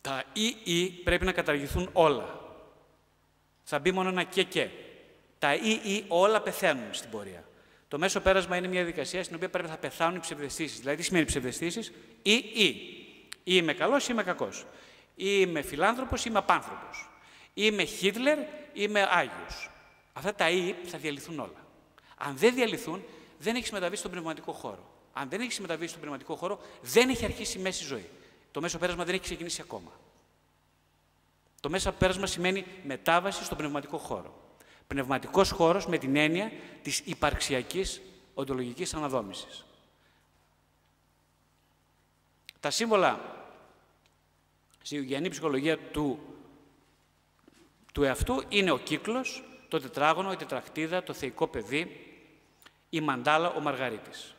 τα 0.00 0.24
ή 0.32 0.56
ή 0.64 0.88
πρέπει 0.90 1.24
να 1.24 1.32
καταργηθούν 1.32 1.90
όλα. 1.92 2.40
Θα 3.64 3.78
μπει 3.78 3.92
μόνο 3.92 4.08
ένα 4.08 4.22
και 4.22 4.42
και. 4.42 4.68
Τα 5.38 5.54
ή 5.54 5.70
ή 5.70 6.04
όλα 6.08 6.40
πεθαίνουν 6.40 6.94
στην 6.94 7.10
πορεία. 7.10 7.44
Το 7.88 7.98
μέσο 7.98 8.20
πέρασμα 8.20 8.56
είναι 8.56 8.68
μια 8.68 8.82
διαδικασία 8.82 9.24
στην 9.24 9.36
οποία 9.36 9.50
πρέπει 9.50 9.68
να 9.68 9.76
πεθάνουν 9.76 10.16
οι 10.16 10.20
ψευδεστήσεις. 10.20 10.78
Δηλαδή, 10.78 10.96
τι 10.96 11.02
σημαίνει 11.02 11.24
ψευδεστήσεις; 11.24 11.92
Ή 12.22 12.34
ή. 12.54 12.66
Ή 13.48 13.54
είμαι 13.54 13.72
καλός 13.72 14.04
ή 14.04 14.08
είμαι 14.10 14.22
κακός. 14.22 14.66
Ή 15.14 15.24
είμαι 15.40 15.62
φιλάνθρωπος 15.62 16.20
ή 16.20 16.26
είμαι 16.28 16.38
απάνθρωπος. 16.38 17.10
Ή 17.58 17.62
είμαι 17.64 17.84
Χίτλερ 17.84 18.38
ή 18.38 18.46
είμαι 18.72 19.08
Άγιος. 19.10 19.70
Αυτά 20.12 20.34
τα 20.34 20.50
ή 20.50 20.74
θα 20.84 20.98
διαλυθούν 20.98 21.38
όλα. 21.38 21.66
Αν 22.16 22.36
δεν 22.36 22.54
διαλυθούν, 22.54 23.04
δεν 23.38 23.56
έχεις 23.56 23.70
μεταβεί 23.70 23.96
στον 23.96 24.10
πνευματικό 24.10 24.52
χώρο. 24.52 24.90
Αν 25.12 25.28
δεν 25.28 25.40
έχεις 25.40 25.60
μεταβεί 25.60 25.86
στον 25.86 26.00
πνευματικό 26.00 26.36
χώρο, 26.36 26.60
δεν 26.82 27.08
έχει 27.08 27.24
αρχίσει 27.24 27.58
η 27.58 27.60
μέση 27.60 27.84
ζωή. 27.84 28.08
Το 28.50 28.60
μέσο 28.60 28.78
πέρασμα 28.78 29.04
δεν 29.04 29.14
έχει 29.14 29.22
ξεκινήσει 29.22 29.60
ακόμα. 29.60 29.90
Το 31.60 31.70
μέσο 31.70 31.92
πέρασμα 31.92 32.26
σημαίνει 32.26 32.66
μετάβαση 32.84 33.44
στον 33.44 33.56
πνευματικό 33.56 33.98
χώρο. 33.98 34.54
Πνευματικός 34.86 35.50
χώρος 35.50 35.86
με 35.86 35.98
την 35.98 36.16
έννοια 36.16 36.52
της 36.82 36.98
υπαρξιακής 37.04 38.00
οντολογικής 38.34 38.94
αναδόμησης. 38.94 39.64
Τα 42.60 42.70
σύμβολα 42.70 43.20
στη 44.82 45.04
Γιάννη 45.04 45.28
ψυχολογία 45.28 45.78
του, 45.78 46.18
του 47.96 48.02
εαυτού 48.02 48.42
είναι 48.48 48.70
ο 48.70 48.78
κύκλος, 48.78 49.42
το 49.68 49.80
τετράγωνο, 49.80 50.32
η 50.32 50.36
τετρακτίδα, 50.36 51.02
το 51.02 51.12
θεϊκό 51.12 51.46
παιδί, 51.46 52.14
η 52.90 53.00
μαντάλα, 53.00 53.50
ο 53.50 53.60
Μαργαρίτης. 53.60 54.34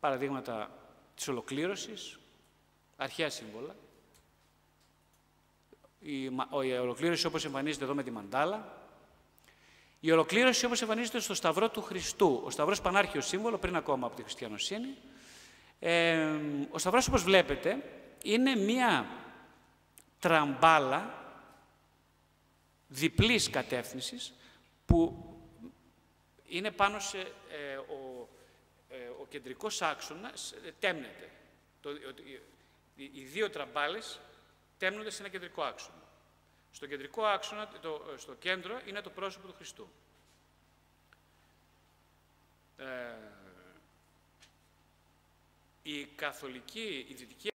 Παραδείγματα 0.00 0.70
της 1.14 1.28
ολοκλήρωσης, 1.28 2.18
αρχαία 2.96 3.30
σύμβολα. 3.30 3.74
Η, 5.98 6.22
η 6.64 6.72
ολοκλήρωση 6.80 7.26
όπως 7.26 7.44
εμφανίζεται 7.44 7.84
εδώ 7.84 7.94
με 7.94 8.02
τη 8.02 8.10
μαντάλα. 8.10 8.78
Η 10.00 10.10
ολοκλήρωση 10.10 10.66
όπως 10.66 10.82
εμφανίζεται 10.82 11.20
στο 11.20 11.34
Σταυρό 11.34 11.68
του 11.68 11.82
Χριστού. 11.82 12.42
Ο 12.44 12.50
Σταυρός 12.50 12.80
Πανάρχιος 12.80 13.26
σύμβολο 13.26 13.58
πριν 13.58 13.76
ακόμα 13.76 14.06
από 14.06 14.16
τη 14.16 14.22
χριστιανοσύνη. 14.22 14.96
Ε, 15.78 16.38
ο 16.70 16.78
Σταυρός 16.78 17.08
όπως 17.08 17.22
βλέπετε 17.22 17.82
είναι 18.22 18.56
μία 18.56 19.06
τραμπάλα 20.18 21.22
διπλής 22.94 23.50
κατεύθυνσης 23.50 24.34
που 24.86 25.28
είναι 26.46 26.70
πάνω 26.70 26.98
σε 26.98 27.18
ε, 27.18 27.76
ο, 27.76 28.28
ε, 28.88 29.08
ο 29.20 29.26
κεντρικός 29.28 29.82
άξονας 29.82 30.52
ε, 30.52 30.72
τέμνεται. 30.78 31.30
Το, 31.80 31.90
οι, 32.96 33.10
οι 33.14 33.24
δύο 33.24 33.50
τραμπάλες 33.50 34.20
τέμνονται 34.78 35.10
σε 35.10 35.22
ένα 35.22 35.30
κεντρικό 35.30 35.62
άξονα. 35.62 36.02
Στο 36.72 36.86
κεντρικό 36.86 37.24
άξονα, 37.24 37.68
το, 37.68 38.14
στο 38.16 38.34
κέντρο, 38.34 38.80
είναι 38.86 39.00
το 39.00 39.10
πρόσωπο 39.10 39.46
του 39.46 39.54
Χριστού. 39.54 39.88
Ε, 42.76 42.84
η 45.82 46.04
καθολική, 46.04 47.06
η 47.08 47.14
δυτική 47.14 47.48